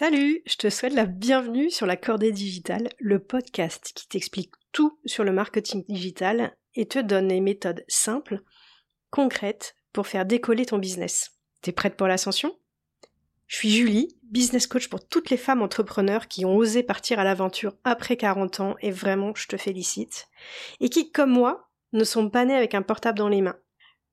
Salut, 0.00 0.42
je 0.46 0.54
te 0.54 0.70
souhaite 0.70 0.92
la 0.94 1.06
bienvenue 1.06 1.72
sur 1.72 1.84
la 1.84 1.96
Cordée 1.96 2.30
Digitale, 2.30 2.88
le 3.00 3.18
podcast 3.18 3.90
qui 3.96 4.06
t'explique 4.06 4.52
tout 4.70 4.96
sur 5.04 5.24
le 5.24 5.32
marketing 5.32 5.84
digital 5.88 6.56
et 6.76 6.86
te 6.86 7.00
donne 7.00 7.26
des 7.26 7.40
méthodes 7.40 7.84
simples, 7.88 8.44
concrètes 9.10 9.74
pour 9.92 10.06
faire 10.06 10.24
décoller 10.24 10.66
ton 10.66 10.78
business. 10.78 11.32
T'es 11.62 11.72
prête 11.72 11.96
pour 11.96 12.06
l'ascension? 12.06 12.56
Je 13.48 13.56
suis 13.56 13.70
Julie, 13.70 14.16
business 14.22 14.68
coach 14.68 14.88
pour 14.88 15.04
toutes 15.04 15.30
les 15.30 15.36
femmes 15.36 15.62
entrepreneurs 15.62 16.28
qui 16.28 16.44
ont 16.44 16.54
osé 16.54 16.84
partir 16.84 17.18
à 17.18 17.24
l'aventure 17.24 17.74
après 17.82 18.16
40 18.16 18.60
ans 18.60 18.76
et 18.80 18.92
vraiment 18.92 19.32
je 19.34 19.48
te 19.48 19.56
félicite. 19.56 20.28
Et 20.78 20.90
qui, 20.90 21.10
comme 21.10 21.32
moi, 21.32 21.70
ne 21.92 22.04
sont 22.04 22.30
pas 22.30 22.44
nées 22.44 22.54
avec 22.54 22.76
un 22.76 22.82
portable 22.82 23.18
dans 23.18 23.28
les 23.28 23.42
mains. 23.42 23.58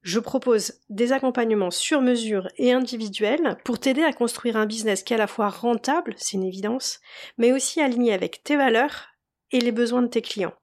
Je 0.05 0.19
propose 0.19 0.73
des 0.89 1.13
accompagnements 1.13 1.71
sur 1.71 1.99
mesure 1.99 2.47
et 2.57 2.71
individuels 2.71 3.57
pour 3.65 3.79
t'aider 3.79 4.03
à 4.03 4.13
construire 4.13 4.55
un 4.55 4.67
business 4.67 5.01
qui 5.01 5.13
est 5.13 5.15
à 5.15 5.19
la 5.19 5.25
fois 5.25 5.49
rentable, 5.49 6.13
c'est 6.17 6.37
une 6.37 6.43
évidence, 6.43 6.99
mais 7.39 7.51
aussi 7.51 7.81
aligné 7.81 8.13
avec 8.13 8.43
tes 8.43 8.55
valeurs 8.55 9.07
et 9.51 9.59
les 9.59 9.71
besoins 9.71 10.03
de 10.03 10.07
tes 10.07 10.21
clients. 10.21 10.53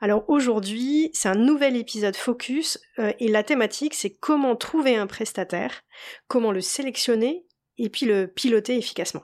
Alors 0.00 0.24
aujourd'hui, 0.28 1.10
c'est 1.12 1.28
un 1.28 1.34
nouvel 1.34 1.76
épisode 1.76 2.16
focus 2.16 2.80
euh, 2.98 3.12
et 3.18 3.28
la 3.28 3.42
thématique 3.42 3.92
c'est 3.92 4.14
comment 4.14 4.56
trouver 4.56 4.96
un 4.96 5.06
prestataire, 5.06 5.82
comment 6.26 6.50
le 6.50 6.62
sélectionner 6.62 7.44
et 7.76 7.90
puis 7.90 8.06
le 8.06 8.26
piloter 8.26 8.78
efficacement. 8.78 9.22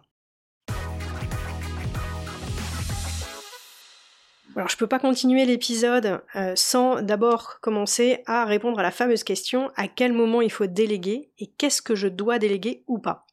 Alors 4.57 4.69
je 4.69 4.77
peux 4.77 4.87
pas 4.87 5.01
continuer 5.01 5.45
l'épisode 5.47 6.21
euh, 6.37 6.53
sans 6.55 7.03
d'abord 7.03 7.59
commencer 7.61 8.23
à 8.27 8.45
répondre 8.45 8.79
à 8.79 8.83
la 8.83 8.93
fameuse 8.93 9.25
question 9.25 9.71
à 9.77 9.89
quel 9.89 10.13
moment 10.13 10.43
il 10.43 10.51
faut 10.51 10.67
déléguer 10.67 11.31
et 11.39 11.49
qu'est-ce 11.49 11.83
que 11.83 11.97
je 11.97 12.07
dois 12.07 12.39
déléguer 12.39 12.85
ou 12.87 12.99
pas. 12.99 13.27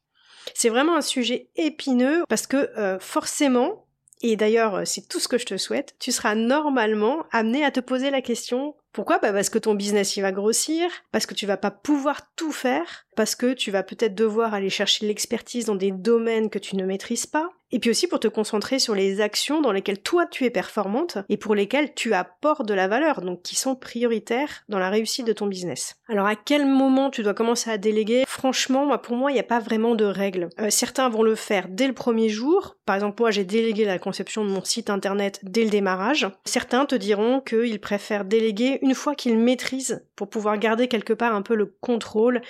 C'est 0.55 0.69
vraiment 0.69 0.95
un 0.95 1.01
sujet 1.01 1.49
épineux 1.55 2.23
parce 2.27 2.47
que 2.47 2.71
euh, 2.77 2.99
forcément, 2.99 3.85
et 4.21 4.35
d'ailleurs 4.35 4.75
euh, 4.75 4.85
c'est 4.85 5.07
tout 5.07 5.19
ce 5.19 5.27
que 5.27 5.37
je 5.37 5.45
te 5.45 5.57
souhaite, 5.57 5.95
tu 5.99 6.11
seras 6.11 6.33
normalement 6.33 7.25
amené 7.31 7.63
à 7.63 7.71
te 7.71 7.79
poser 7.79 8.09
la 8.09 8.21
question 8.21 8.75
pourquoi? 8.93 9.19
Bah 9.19 9.31
Parce 9.31 9.49
que 9.49 9.57
ton 9.57 9.73
business 9.73 10.17
il 10.17 10.21
va 10.21 10.33
grossir, 10.33 10.89
parce 11.11 11.25
que 11.25 11.33
tu 11.33 11.45
vas 11.45 11.57
pas 11.57 11.71
pouvoir 11.71 12.33
tout 12.35 12.51
faire, 12.51 13.05
parce 13.15 13.35
que 13.35 13.53
tu 13.53 13.71
vas 13.71 13.83
peut-être 13.83 14.15
devoir 14.15 14.53
aller 14.53 14.69
chercher 14.69 15.05
l'expertise 15.05 15.65
dans 15.65 15.75
des 15.75 15.91
domaines 15.91 16.49
que 16.49 16.59
tu 16.59 16.75
ne 16.75 16.85
maîtrises 16.85 17.25
pas, 17.25 17.49
et 17.71 17.79
puis 17.79 17.89
aussi 17.89 18.07
pour 18.07 18.19
te 18.19 18.27
concentrer 18.27 18.79
sur 18.79 18.95
les 18.95 19.21
actions 19.21 19.61
dans 19.61 19.71
lesquelles 19.71 20.01
toi 20.01 20.25
tu 20.25 20.45
es 20.45 20.49
performante 20.49 21.17
et 21.29 21.37
pour 21.37 21.55
lesquelles 21.55 21.93
tu 21.93 22.13
apportes 22.13 22.65
de 22.65 22.73
la 22.73 22.87
valeur, 22.87 23.21
donc 23.21 23.41
qui 23.43 23.55
sont 23.55 23.75
prioritaires 23.75 24.63
dans 24.67 24.79
la 24.79 24.89
réussite 24.89 25.25
de 25.25 25.33
ton 25.33 25.47
business. 25.47 25.95
Alors 26.09 26.27
à 26.27 26.35
quel 26.35 26.65
moment 26.65 27.09
tu 27.09 27.23
dois 27.23 27.33
commencer 27.33 27.69
à 27.69 27.77
déléguer? 27.77 28.23
Franchement, 28.27 28.85
moi 28.85 29.01
pour 29.01 29.15
moi 29.15 29.31
il 29.31 29.35
n'y 29.35 29.39
a 29.39 29.43
pas 29.43 29.59
vraiment 29.59 29.95
de 29.95 30.05
règles. 30.05 30.49
Euh, 30.59 30.69
certains 30.69 31.09
vont 31.09 31.23
le 31.23 31.35
faire 31.35 31.67
dès 31.69 31.87
le 31.87 31.93
premier 31.93 32.29
jour. 32.29 32.75
Par 32.85 32.95
exemple 32.95 33.21
moi 33.21 33.31
j'ai 33.31 33.45
délégué 33.45 33.85
la 33.85 33.99
conception 33.99 34.43
de 34.43 34.49
mon 34.49 34.63
site 34.63 34.89
internet 34.89 35.39
dès 35.43 35.63
le 35.63 35.69
démarrage. 35.69 36.27
Certains 36.43 36.85
te 36.85 36.95
diront 36.95 37.39
qu'ils 37.39 37.79
préfèrent 37.79 38.25
déléguer 38.25 38.79
une 38.81 38.95
fois 38.95 39.15
qu'ils 39.15 39.37
maîtrisent 39.37 40.05
pour 40.15 40.29
pouvoir 40.29 40.57
garder 40.57 40.87
quelque 40.87 41.13
part 41.13 41.33
un 41.33 41.41
peu 41.41 41.55
le 41.55 41.73
contrôle 41.79 42.41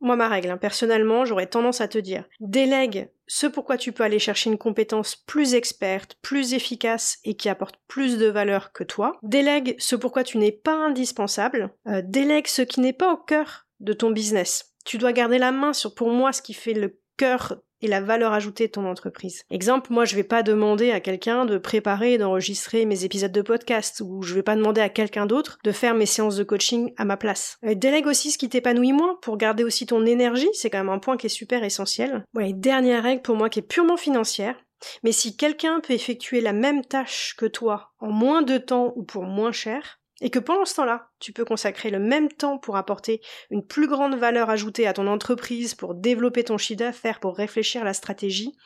moi, 0.00 0.16
ma 0.16 0.28
règle, 0.28 0.50
hein, 0.50 0.56
personnellement, 0.56 1.24
j'aurais 1.24 1.46
tendance 1.46 1.80
à 1.80 1.88
te 1.88 1.98
dire, 1.98 2.24
délègue 2.40 3.10
ce 3.28 3.46
pourquoi 3.46 3.76
tu 3.76 3.92
peux 3.92 4.04
aller 4.04 4.18
chercher 4.18 4.50
une 4.50 4.58
compétence 4.58 5.16
plus 5.16 5.54
experte, 5.54 6.16
plus 6.22 6.54
efficace 6.54 7.18
et 7.24 7.34
qui 7.34 7.48
apporte 7.48 7.76
plus 7.88 8.18
de 8.18 8.26
valeur 8.26 8.72
que 8.72 8.84
toi. 8.84 9.18
Délègue 9.22 9.74
ce 9.78 9.96
pourquoi 9.96 10.22
tu 10.22 10.38
n'es 10.38 10.52
pas 10.52 10.74
indispensable. 10.74 11.74
Euh, 11.88 12.02
délègue 12.04 12.46
ce 12.46 12.62
qui 12.62 12.80
n'est 12.80 12.92
pas 12.92 13.12
au 13.12 13.16
cœur 13.16 13.66
de 13.80 13.92
ton 13.92 14.10
business. 14.10 14.74
Tu 14.84 14.98
dois 14.98 15.12
garder 15.12 15.38
la 15.38 15.50
main 15.50 15.72
sur, 15.72 15.94
pour 15.94 16.10
moi, 16.10 16.32
ce 16.32 16.42
qui 16.42 16.54
fait 16.54 16.74
le 16.74 17.00
cœur 17.16 17.56
et 17.82 17.88
la 17.88 18.00
valeur 18.00 18.32
ajoutée 18.32 18.66
de 18.66 18.72
ton 18.72 18.86
entreprise. 18.86 19.42
Exemple, 19.50 19.92
moi 19.92 20.04
je 20.04 20.16
vais 20.16 20.24
pas 20.24 20.42
demander 20.42 20.90
à 20.90 21.00
quelqu'un 21.00 21.44
de 21.44 21.58
préparer 21.58 22.14
et 22.14 22.18
d'enregistrer 22.18 22.86
mes 22.86 23.04
épisodes 23.04 23.32
de 23.32 23.42
podcast 23.42 24.02
ou 24.04 24.22
je 24.22 24.34
vais 24.34 24.42
pas 24.42 24.56
demander 24.56 24.80
à 24.80 24.88
quelqu'un 24.88 25.26
d'autre 25.26 25.58
de 25.64 25.72
faire 25.72 25.94
mes 25.94 26.06
séances 26.06 26.36
de 26.36 26.44
coaching 26.44 26.92
à 26.96 27.04
ma 27.04 27.16
place. 27.16 27.58
Euh, 27.64 27.74
délègue 27.74 28.06
aussi 28.06 28.30
ce 28.30 28.38
qui 28.38 28.48
t'épanouit 28.48 28.92
moins 28.92 29.18
pour 29.22 29.36
garder 29.36 29.64
aussi 29.64 29.86
ton 29.86 30.06
énergie, 30.06 30.48
c'est 30.52 30.70
quand 30.70 30.78
même 30.78 30.88
un 30.88 30.98
point 30.98 31.16
qui 31.16 31.26
est 31.26 31.30
super 31.30 31.64
essentiel. 31.64 32.24
Dernière 32.34 33.02
règle 33.02 33.22
pour 33.22 33.36
moi 33.36 33.50
qui 33.50 33.58
est 33.58 33.62
purement 33.62 33.96
financière, 33.96 34.56
mais 35.02 35.12
si 35.12 35.36
quelqu'un 35.36 35.80
peut 35.80 35.94
effectuer 35.94 36.40
la 36.40 36.52
même 36.52 36.84
tâche 36.84 37.34
que 37.36 37.46
toi 37.46 37.92
en 37.98 38.10
moins 38.10 38.42
de 38.42 38.58
temps 38.58 38.92
ou 38.96 39.02
pour 39.02 39.24
moins 39.24 39.52
cher, 39.52 40.00
et 40.20 40.30
que 40.30 40.38
pendant 40.38 40.64
ce 40.64 40.74
temps-là, 40.76 41.10
tu 41.18 41.32
peux 41.32 41.44
consacrer 41.44 41.90
le 41.90 41.98
même 41.98 42.28
temps 42.28 42.58
pour 42.58 42.76
apporter 42.76 43.20
une 43.50 43.66
plus 43.66 43.86
grande 43.86 44.16
valeur 44.16 44.48
ajoutée 44.48 44.86
à 44.86 44.92
ton 44.92 45.06
entreprise, 45.06 45.74
pour 45.74 45.94
développer 45.94 46.44
ton 46.44 46.58
chiffre 46.58 46.78
d'affaires, 46.78 47.20
pour 47.20 47.36
réfléchir 47.36 47.82
à 47.82 47.84
la 47.84 47.94
stratégie, 47.94 48.56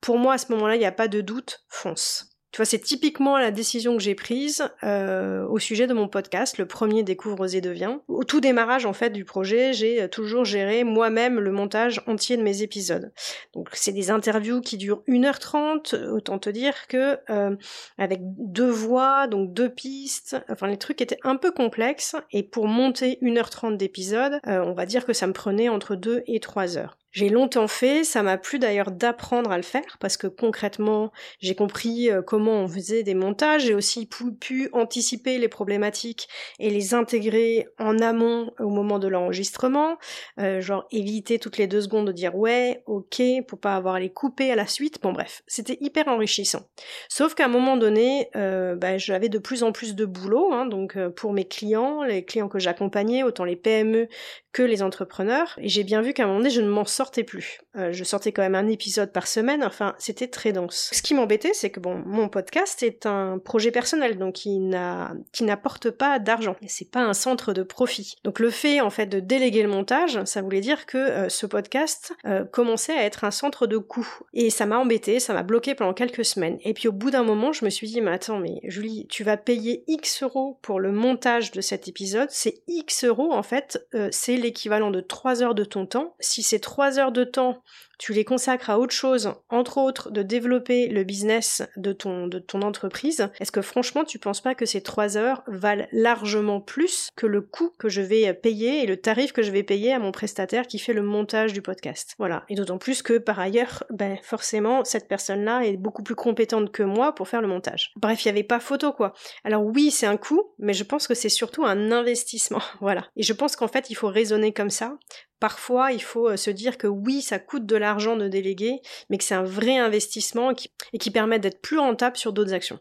pour 0.00 0.18
moi 0.18 0.34
à 0.34 0.38
ce 0.38 0.52
moment-là, 0.52 0.76
il 0.76 0.80
n'y 0.80 0.84
a 0.84 0.92
pas 0.92 1.08
de 1.08 1.20
doute, 1.20 1.64
fonce. 1.68 2.31
Tu 2.52 2.58
vois, 2.58 2.66
c'est 2.66 2.80
typiquement 2.80 3.38
la 3.38 3.50
décision 3.50 3.96
que 3.96 4.02
j'ai 4.02 4.14
prise 4.14 4.68
euh, 4.82 5.46
au 5.46 5.58
sujet 5.58 5.86
de 5.86 5.94
mon 5.94 6.06
podcast, 6.06 6.58
le 6.58 6.66
premier 6.66 7.02
Découvre 7.02 7.40
Osez 7.40 7.62
Devient. 7.62 7.96
Au 8.08 8.24
tout 8.24 8.42
démarrage 8.42 8.84
en 8.84 8.92
fait 8.92 9.08
du 9.08 9.24
projet, 9.24 9.72
j'ai 9.72 10.02
euh, 10.02 10.08
toujours 10.08 10.44
géré 10.44 10.84
moi-même 10.84 11.40
le 11.40 11.50
montage 11.50 12.02
entier 12.06 12.36
de 12.36 12.42
mes 12.42 12.60
épisodes. 12.60 13.10
Donc 13.54 13.70
c'est 13.72 13.92
des 13.92 14.10
interviews 14.10 14.60
qui 14.60 14.76
durent 14.76 15.02
1h30, 15.08 16.10
autant 16.10 16.38
te 16.38 16.50
dire 16.50 16.86
que 16.88 17.18
euh, 17.30 17.56
avec 17.96 18.20
deux 18.20 18.70
voix, 18.70 19.28
donc 19.28 19.54
deux 19.54 19.70
pistes, 19.70 20.36
enfin 20.50 20.66
les 20.66 20.76
trucs 20.76 21.00
étaient 21.00 21.20
un 21.22 21.36
peu 21.36 21.52
complexes 21.52 22.16
et 22.32 22.42
pour 22.42 22.68
monter 22.68 23.18
1h30 23.22 23.78
d'épisode, 23.78 24.40
on 24.44 24.74
va 24.74 24.84
dire 24.84 25.06
que 25.06 25.14
ça 25.14 25.26
me 25.26 25.32
prenait 25.32 25.70
entre 25.70 25.96
2 25.96 26.22
et 26.26 26.38
3 26.38 26.76
heures. 26.76 26.98
J'ai 27.12 27.28
longtemps 27.28 27.68
fait, 27.68 28.04
ça 28.04 28.22
m'a 28.22 28.38
plu 28.38 28.58
d'ailleurs 28.58 28.90
d'apprendre 28.90 29.52
à 29.52 29.58
le 29.58 29.62
faire 29.62 29.98
parce 30.00 30.16
que 30.16 30.26
concrètement 30.26 31.12
j'ai 31.40 31.54
compris 31.54 32.10
euh, 32.10 32.22
comment 32.22 32.52
on 32.52 32.68
faisait 32.68 33.02
des 33.02 33.14
montages, 33.14 33.66
j'ai 33.66 33.74
aussi 33.74 34.08
pu, 34.08 34.70
anticiper 34.72 35.38
les 35.38 35.48
problématiques 35.48 36.26
et 36.58 36.70
les 36.70 36.94
intégrer 36.94 37.68
en 37.78 37.98
amont 37.98 38.52
au 38.58 38.70
moment 38.70 38.98
de 38.98 39.08
l'enregistrement, 39.08 39.98
euh, 40.40 40.62
genre 40.62 40.86
éviter 40.90 41.38
toutes 41.38 41.58
les 41.58 41.66
deux 41.66 41.82
secondes 41.82 42.06
de 42.06 42.12
dire 42.12 42.34
ouais, 42.34 42.82
ok, 42.86 43.22
pour 43.46 43.60
pas 43.60 43.76
avoir 43.76 43.96
à 43.96 44.00
les 44.00 44.10
couper 44.10 44.50
à 44.50 44.56
la 44.56 44.66
suite, 44.66 45.02
bon 45.02 45.12
bref, 45.12 45.42
c'était 45.46 45.76
hyper 45.82 46.08
enrichissant. 46.08 46.62
Sauf 47.10 47.34
qu'à 47.34 47.44
un 47.44 47.48
moment 47.48 47.76
donné, 47.76 48.30
euh, 48.36 48.74
bah, 48.74 48.96
j'avais 48.96 49.28
de 49.28 49.38
plus 49.38 49.64
en 49.64 49.72
plus 49.72 49.94
de 49.94 50.06
boulot, 50.06 50.50
hein, 50.52 50.64
donc 50.64 50.96
pour 51.16 51.34
mes 51.34 51.44
clients, 51.44 52.02
les 52.04 52.24
clients 52.24 52.48
que 52.48 52.58
j'accompagnais, 52.58 53.22
autant 53.22 53.44
les 53.44 53.56
PME 53.56 54.08
que 54.52 54.62
les 54.62 54.82
entrepreneurs, 54.82 55.58
et 55.58 55.68
j'ai 55.68 55.82
bien 55.82 56.02
vu 56.02 56.12
qu'à 56.12 56.24
un 56.24 56.26
moment 56.26 56.38
donné 56.38 56.50
je 56.50 56.60
ne 56.60 56.68
m'en 56.68 56.84
sortais 56.84 57.24
plus. 57.24 57.60
Euh, 57.76 57.90
je 57.92 58.04
sortais 58.04 58.32
quand 58.32 58.42
même 58.42 58.54
un 58.54 58.68
épisode 58.68 59.10
par 59.10 59.26
semaine, 59.26 59.64
enfin 59.64 59.94
c'était 59.98 60.28
très 60.28 60.52
dense. 60.52 60.90
Ce 60.92 61.00
qui 61.00 61.14
m'embêtait, 61.14 61.54
c'est 61.54 61.70
que 61.70 61.80
bon, 61.80 62.02
mon 62.04 62.28
podcast 62.28 62.82
est 62.82 63.06
un 63.06 63.38
projet 63.38 63.70
personnel, 63.70 64.18
donc 64.18 64.34
qui 64.34 64.58
n'a, 64.58 65.14
qui 65.32 65.44
n'apporte 65.44 65.90
pas 65.90 66.18
d'argent. 66.18 66.56
C'est 66.66 66.90
pas 66.90 67.00
un 67.00 67.14
centre 67.14 67.54
de 67.54 67.62
profit. 67.62 68.16
Donc 68.24 68.40
le 68.40 68.50
fait 68.50 68.80
en 68.80 68.90
fait 68.90 69.06
de 69.06 69.20
déléguer 69.20 69.62
le 69.62 69.68
montage, 69.68 70.22
ça 70.24 70.42
voulait 70.42 70.60
dire 70.60 70.84
que 70.84 70.98
euh, 70.98 71.28
ce 71.30 71.46
podcast 71.46 72.12
euh, 72.26 72.44
commençait 72.44 72.96
à 72.96 73.04
être 73.04 73.24
un 73.24 73.30
centre 73.30 73.66
de 73.66 73.78
coût. 73.78 74.06
Et 74.34 74.50
ça 74.50 74.66
m'a 74.66 74.78
embêté, 74.78 75.18
ça 75.18 75.32
m'a 75.32 75.42
bloqué 75.42 75.74
pendant 75.74 75.94
quelques 75.94 76.26
semaines. 76.26 76.58
Et 76.62 76.74
puis 76.74 76.88
au 76.88 76.92
bout 76.92 77.10
d'un 77.10 77.22
moment, 77.22 77.52
je 77.52 77.64
me 77.64 77.70
suis 77.70 77.86
dit, 77.86 78.02
mais 78.02 78.12
attends, 78.12 78.38
mais 78.38 78.60
Julie, 78.64 79.06
tu 79.08 79.24
vas 79.24 79.38
payer 79.38 79.84
X 79.86 80.22
euros 80.22 80.58
pour 80.60 80.78
le 80.78 80.92
montage 80.92 81.52
de 81.52 81.62
cet 81.62 81.88
épisode. 81.88 82.28
C'est 82.30 82.62
X 82.68 83.04
euros 83.04 83.32
en 83.32 83.42
fait, 83.42 83.86
c'est 84.10 84.41
l'équivalent 84.42 84.90
de 84.90 85.00
3 85.00 85.42
heures 85.42 85.54
de 85.54 85.64
ton 85.64 85.86
temps. 85.86 86.14
Si 86.20 86.42
c'est 86.42 86.58
3 86.58 86.98
heures 86.98 87.12
de 87.12 87.24
temps 87.24 87.62
tu 87.98 88.12
les 88.12 88.24
consacres 88.24 88.70
à 88.70 88.78
autre 88.78 88.94
chose, 88.94 89.34
entre 89.48 89.78
autres 89.78 90.10
de 90.10 90.22
développer 90.22 90.88
le 90.88 91.04
business 91.04 91.62
de 91.76 91.92
ton, 91.92 92.26
de 92.26 92.38
ton 92.38 92.62
entreprise, 92.62 93.28
est-ce 93.40 93.52
que 93.52 93.62
franchement 93.62 94.04
tu 94.04 94.18
penses 94.18 94.40
pas 94.40 94.54
que 94.54 94.66
ces 94.66 94.82
trois 94.82 95.16
heures 95.16 95.42
valent 95.46 95.86
largement 95.92 96.60
plus 96.60 97.08
que 97.16 97.26
le 97.26 97.40
coût 97.42 97.70
que 97.78 97.88
je 97.88 98.00
vais 98.00 98.32
payer 98.34 98.82
et 98.82 98.86
le 98.86 98.96
tarif 98.96 99.32
que 99.32 99.42
je 99.42 99.50
vais 99.50 99.62
payer 99.62 99.92
à 99.92 99.98
mon 99.98 100.12
prestataire 100.12 100.66
qui 100.66 100.78
fait 100.78 100.92
le 100.92 101.02
montage 101.02 101.52
du 101.52 101.62
podcast? 101.62 102.14
Voilà. 102.18 102.44
Et 102.48 102.54
d'autant 102.54 102.78
plus 102.78 103.02
que 103.02 103.18
par 103.18 103.38
ailleurs, 103.38 103.84
ben 103.90 104.18
forcément, 104.22 104.84
cette 104.84 105.08
personne-là 105.08 105.62
est 105.64 105.76
beaucoup 105.76 106.02
plus 106.02 106.14
compétente 106.14 106.72
que 106.72 106.82
moi 106.82 107.14
pour 107.14 107.28
faire 107.28 107.42
le 107.42 107.48
montage. 107.48 107.92
Bref, 107.96 108.24
il 108.24 108.28
n'y 108.28 108.32
avait 108.32 108.42
pas 108.42 108.60
photo 108.60 108.92
quoi. 108.92 109.12
Alors 109.44 109.64
oui, 109.64 109.90
c'est 109.90 110.06
un 110.06 110.16
coût, 110.16 110.52
mais 110.58 110.72
je 110.72 110.84
pense 110.84 111.06
que 111.06 111.14
c'est 111.14 111.28
surtout 111.28 111.64
un 111.64 111.90
investissement. 111.92 112.62
voilà. 112.80 113.06
Et 113.16 113.22
je 113.22 113.32
pense 113.32 113.56
qu'en 113.56 113.68
fait, 113.68 113.90
il 113.90 113.94
faut 113.94 114.08
raisonner 114.08 114.52
comme 114.52 114.70
ça 114.70 114.98
Parfois, 115.42 115.90
il 115.90 116.00
faut 116.00 116.28
euh, 116.28 116.36
se 116.36 116.50
dire 116.50 116.78
que 116.78 116.86
oui, 116.86 117.20
ça 117.20 117.40
coûte 117.40 117.66
de 117.66 117.74
l'argent 117.74 118.14
de 118.14 118.28
déléguer, 118.28 118.80
mais 119.10 119.18
que 119.18 119.24
c'est 119.24 119.34
un 119.34 119.42
vrai 119.42 119.76
investissement 119.76 120.52
et 120.92 120.98
qui, 120.98 121.10
permet 121.10 121.40
d'être 121.40 121.60
plus 121.60 121.80
rentable 121.80 122.16
sur 122.16 122.32
d'autres 122.32 122.54
actions. 122.54 122.78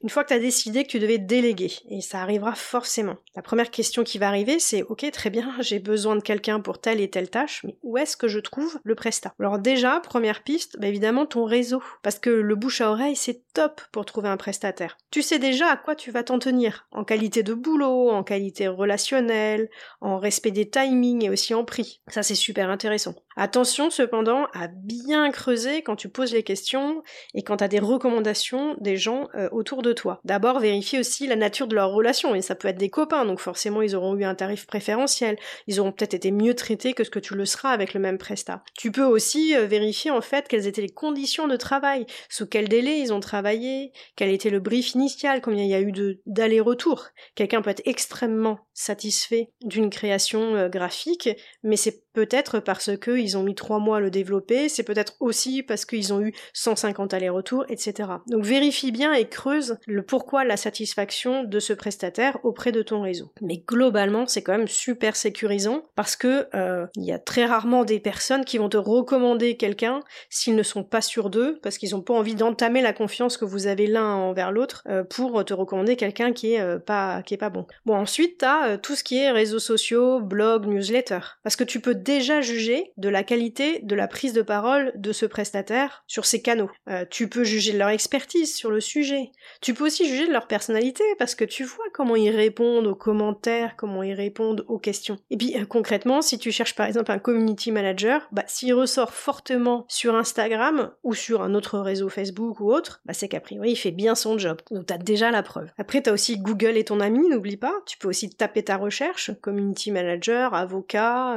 Une 0.00 0.10
fois 0.10 0.22
que 0.22 0.28
tu 0.28 0.34
as 0.34 0.38
décidé 0.38 0.84
que 0.84 0.90
tu 0.90 1.00
devais 1.00 1.18
déléguer, 1.18 1.72
et 1.90 2.00
ça 2.00 2.20
arrivera 2.20 2.54
forcément, 2.54 3.16
la 3.34 3.42
première 3.42 3.70
question 3.70 4.04
qui 4.04 4.18
va 4.18 4.28
arriver, 4.28 4.60
c'est 4.60 4.82
ok, 4.84 5.10
très 5.10 5.28
bien, 5.28 5.52
j'ai 5.60 5.80
besoin 5.80 6.14
de 6.14 6.20
quelqu'un 6.20 6.60
pour 6.60 6.80
telle 6.80 7.00
et 7.00 7.10
telle 7.10 7.30
tâche, 7.30 7.62
mais 7.64 7.76
où 7.82 7.98
est-ce 7.98 8.16
que 8.16 8.28
je 8.28 8.38
trouve 8.38 8.78
le 8.84 8.94
prestat 8.94 9.34
Alors 9.40 9.58
déjà, 9.58 9.98
première 10.00 10.44
piste, 10.44 10.78
bah 10.78 10.86
évidemment 10.86 11.26
ton 11.26 11.44
réseau, 11.44 11.82
parce 12.02 12.20
que 12.20 12.30
le 12.30 12.54
bouche 12.54 12.80
à 12.80 12.90
oreille, 12.92 13.16
c'est 13.16 13.42
top 13.54 13.80
pour 13.90 14.04
trouver 14.04 14.28
un 14.28 14.36
prestataire. 14.36 14.96
Tu 15.10 15.22
sais 15.22 15.40
déjà 15.40 15.66
à 15.66 15.76
quoi 15.76 15.96
tu 15.96 16.12
vas 16.12 16.22
t'en 16.22 16.38
tenir, 16.38 16.86
en 16.92 17.02
qualité 17.02 17.42
de 17.42 17.54
boulot, 17.54 18.10
en 18.10 18.22
qualité 18.22 18.68
relationnelle, 18.68 19.68
en 20.00 20.18
respect 20.18 20.52
des 20.52 20.70
timings 20.70 21.24
et 21.24 21.30
aussi 21.30 21.54
en 21.54 21.64
prix. 21.64 22.02
Ça 22.06 22.22
c'est 22.22 22.36
super 22.36 22.70
intéressant. 22.70 23.16
Attention 23.40 23.88
cependant 23.88 24.46
à 24.52 24.66
bien 24.66 25.30
creuser 25.30 25.82
quand 25.82 25.94
tu 25.94 26.08
poses 26.08 26.32
les 26.32 26.42
questions 26.42 27.04
et 27.34 27.44
quand 27.44 27.58
tu 27.58 27.68
des 27.68 27.78
recommandations 27.78 28.74
des 28.80 28.96
gens 28.96 29.28
euh, 29.36 29.48
autour 29.52 29.82
de 29.82 29.92
toi. 29.92 30.20
D'abord, 30.24 30.58
vérifie 30.58 30.98
aussi 30.98 31.28
la 31.28 31.36
nature 31.36 31.68
de 31.68 31.76
leur 31.76 31.92
relation, 31.92 32.34
et 32.34 32.42
ça 32.42 32.56
peut 32.56 32.66
être 32.66 32.78
des 32.78 32.90
copains, 32.90 33.24
donc 33.24 33.38
forcément 33.38 33.80
ils 33.80 33.94
auront 33.94 34.16
eu 34.16 34.24
un 34.24 34.34
tarif 34.34 34.66
préférentiel, 34.66 35.36
ils 35.68 35.78
auront 35.78 35.92
peut-être 35.92 36.14
été 36.14 36.32
mieux 36.32 36.54
traités 36.54 36.94
que 36.94 37.04
ce 37.04 37.10
que 37.10 37.20
tu 37.20 37.36
le 37.36 37.46
seras 37.46 37.70
avec 37.70 37.94
le 37.94 38.00
même 38.00 38.18
prestat. 38.18 38.64
Tu 38.76 38.90
peux 38.90 39.04
aussi 39.04 39.54
euh, 39.54 39.66
vérifier 39.66 40.10
en 40.10 40.20
fait 40.20 40.48
quelles 40.48 40.66
étaient 40.66 40.82
les 40.82 40.88
conditions 40.88 41.46
de 41.46 41.56
travail, 41.56 42.06
sous 42.28 42.46
quel 42.46 42.68
délai 42.68 42.98
ils 42.98 43.12
ont 43.12 43.20
travaillé, 43.20 43.92
quel 44.16 44.30
était 44.30 44.50
le 44.50 44.58
brief 44.58 44.94
initial, 44.94 45.42
combien 45.42 45.62
il 45.62 45.70
y 45.70 45.74
a 45.74 45.80
eu 45.80 45.92
d'aller-retour. 46.26 47.06
Quelqu'un 47.36 47.62
peut 47.62 47.70
être 47.70 47.82
extrêmement 47.84 48.58
satisfait 48.72 49.52
d'une 49.62 49.90
création 49.90 50.56
euh, 50.56 50.68
graphique, 50.68 51.28
mais 51.62 51.76
c'est 51.76 52.02
peut-être 52.18 52.58
parce 52.58 52.90
qu'ils 52.98 53.38
ont 53.38 53.44
mis 53.44 53.54
trois 53.54 53.78
mois 53.78 53.98
à 53.98 54.00
le 54.00 54.10
développer, 54.10 54.68
c'est 54.68 54.82
peut-être 54.82 55.14
aussi 55.20 55.62
parce 55.62 55.84
qu'ils 55.84 56.12
ont 56.12 56.20
eu 56.20 56.34
150 56.52 57.14
allers-retours, 57.14 57.64
etc. 57.68 58.08
Donc 58.26 58.44
vérifie 58.44 58.90
bien 58.90 59.14
et 59.14 59.28
creuse 59.28 59.78
le 59.86 60.02
pourquoi 60.02 60.42
la 60.42 60.56
satisfaction 60.56 61.44
de 61.44 61.60
ce 61.60 61.72
prestataire 61.72 62.36
auprès 62.42 62.72
de 62.72 62.82
ton 62.82 63.02
réseau. 63.02 63.30
Mais 63.40 63.62
globalement, 63.64 64.26
c'est 64.26 64.42
quand 64.42 64.58
même 64.58 64.66
super 64.66 65.14
sécurisant 65.14 65.84
parce 65.94 66.16
que 66.16 66.48
euh, 66.56 66.88
il 66.96 67.04
y 67.04 67.12
a 67.12 67.20
très 67.20 67.44
rarement 67.44 67.84
des 67.84 68.00
personnes 68.00 68.44
qui 68.44 68.58
vont 68.58 68.68
te 68.68 68.76
recommander 68.76 69.56
quelqu'un 69.56 70.00
s'ils 70.28 70.56
ne 70.56 70.64
sont 70.64 70.82
pas 70.82 71.02
sûrs 71.02 71.30
d'eux, 71.30 71.60
parce 71.62 71.78
qu'ils 71.78 71.92
n'ont 71.92 72.02
pas 72.02 72.14
envie 72.14 72.34
d'entamer 72.34 72.82
la 72.82 72.92
confiance 72.92 73.36
que 73.36 73.44
vous 73.44 73.68
avez 73.68 73.86
l'un 73.86 74.16
envers 74.16 74.50
l'autre 74.50 74.82
euh, 74.88 75.04
pour 75.04 75.44
te 75.44 75.54
recommander 75.54 75.94
quelqu'un 75.94 76.32
qui 76.32 76.54
est 76.54 76.60
euh, 76.60 76.80
pas 76.80 77.22
qui 77.22 77.34
est 77.34 77.38
pas 77.38 77.50
bon. 77.50 77.64
Bon 77.86 77.94
ensuite 77.94 78.38
t'as 78.38 78.76
tout 78.76 78.96
ce 78.96 79.04
qui 79.04 79.18
est 79.18 79.30
réseaux 79.30 79.60
sociaux, 79.60 80.18
blog, 80.18 80.66
newsletter, 80.66 81.20
parce 81.44 81.54
que 81.54 81.62
tu 81.62 81.78
peux 81.78 81.94
déjà 82.08 82.40
juger 82.40 82.90
de 82.96 83.10
la 83.10 83.22
qualité 83.22 83.80
de 83.82 83.94
la 83.94 84.08
prise 84.08 84.32
de 84.32 84.40
parole 84.40 84.92
de 84.94 85.12
ce 85.12 85.26
prestataire 85.26 86.04
sur 86.06 86.24
ces 86.24 86.40
canaux. 86.40 86.70
Euh, 86.88 87.04
tu 87.10 87.28
peux 87.28 87.44
juger 87.44 87.74
de 87.74 87.78
leur 87.78 87.90
expertise 87.90 88.56
sur 88.56 88.70
le 88.70 88.80
sujet. 88.80 89.30
Tu 89.60 89.74
peux 89.74 89.84
aussi 89.84 90.08
juger 90.08 90.26
de 90.26 90.32
leur 90.32 90.46
personnalité 90.46 91.04
parce 91.18 91.34
que 91.34 91.44
tu 91.44 91.64
vois 91.64 91.84
comment 91.92 92.16
ils 92.16 92.34
répondent 92.34 92.86
aux 92.86 92.94
commentaires, 92.94 93.76
comment 93.76 94.02
ils 94.02 94.14
répondent 94.14 94.64
aux 94.68 94.78
questions. 94.78 95.18
Et 95.28 95.36
puis 95.36 95.54
euh, 95.54 95.66
concrètement, 95.66 96.22
si 96.22 96.38
tu 96.38 96.50
cherches 96.50 96.74
par 96.74 96.86
exemple 96.86 97.12
un 97.12 97.18
community 97.18 97.72
manager, 97.72 98.26
bah, 98.32 98.44
s'il 98.46 98.72
ressort 98.72 99.12
fortement 99.12 99.84
sur 99.88 100.16
Instagram 100.16 100.90
ou 101.02 101.12
sur 101.12 101.42
un 101.42 101.54
autre 101.54 101.78
réseau 101.78 102.08
Facebook 102.08 102.60
ou 102.60 102.72
autre, 102.72 103.02
bah, 103.04 103.12
c'est 103.12 103.28
qu'a 103.28 103.40
priori 103.40 103.72
il 103.72 103.76
fait 103.76 103.90
bien 103.90 104.14
son 104.14 104.38
job. 104.38 104.62
Donc 104.70 104.86
t'as 104.86 104.96
déjà 104.96 105.30
la 105.30 105.42
preuve. 105.42 105.68
Après 105.76 106.00
t'as 106.00 106.12
aussi 106.14 106.38
Google 106.38 106.78
et 106.78 106.84
ton 106.84 107.00
ami, 107.00 107.28
n'oublie 107.28 107.58
pas. 107.58 107.74
Tu 107.84 107.98
peux 107.98 108.08
aussi 108.08 108.30
taper 108.30 108.64
ta 108.64 108.78
recherche, 108.78 109.30
community 109.42 109.90
manager, 109.90 110.54
avocat, 110.54 111.36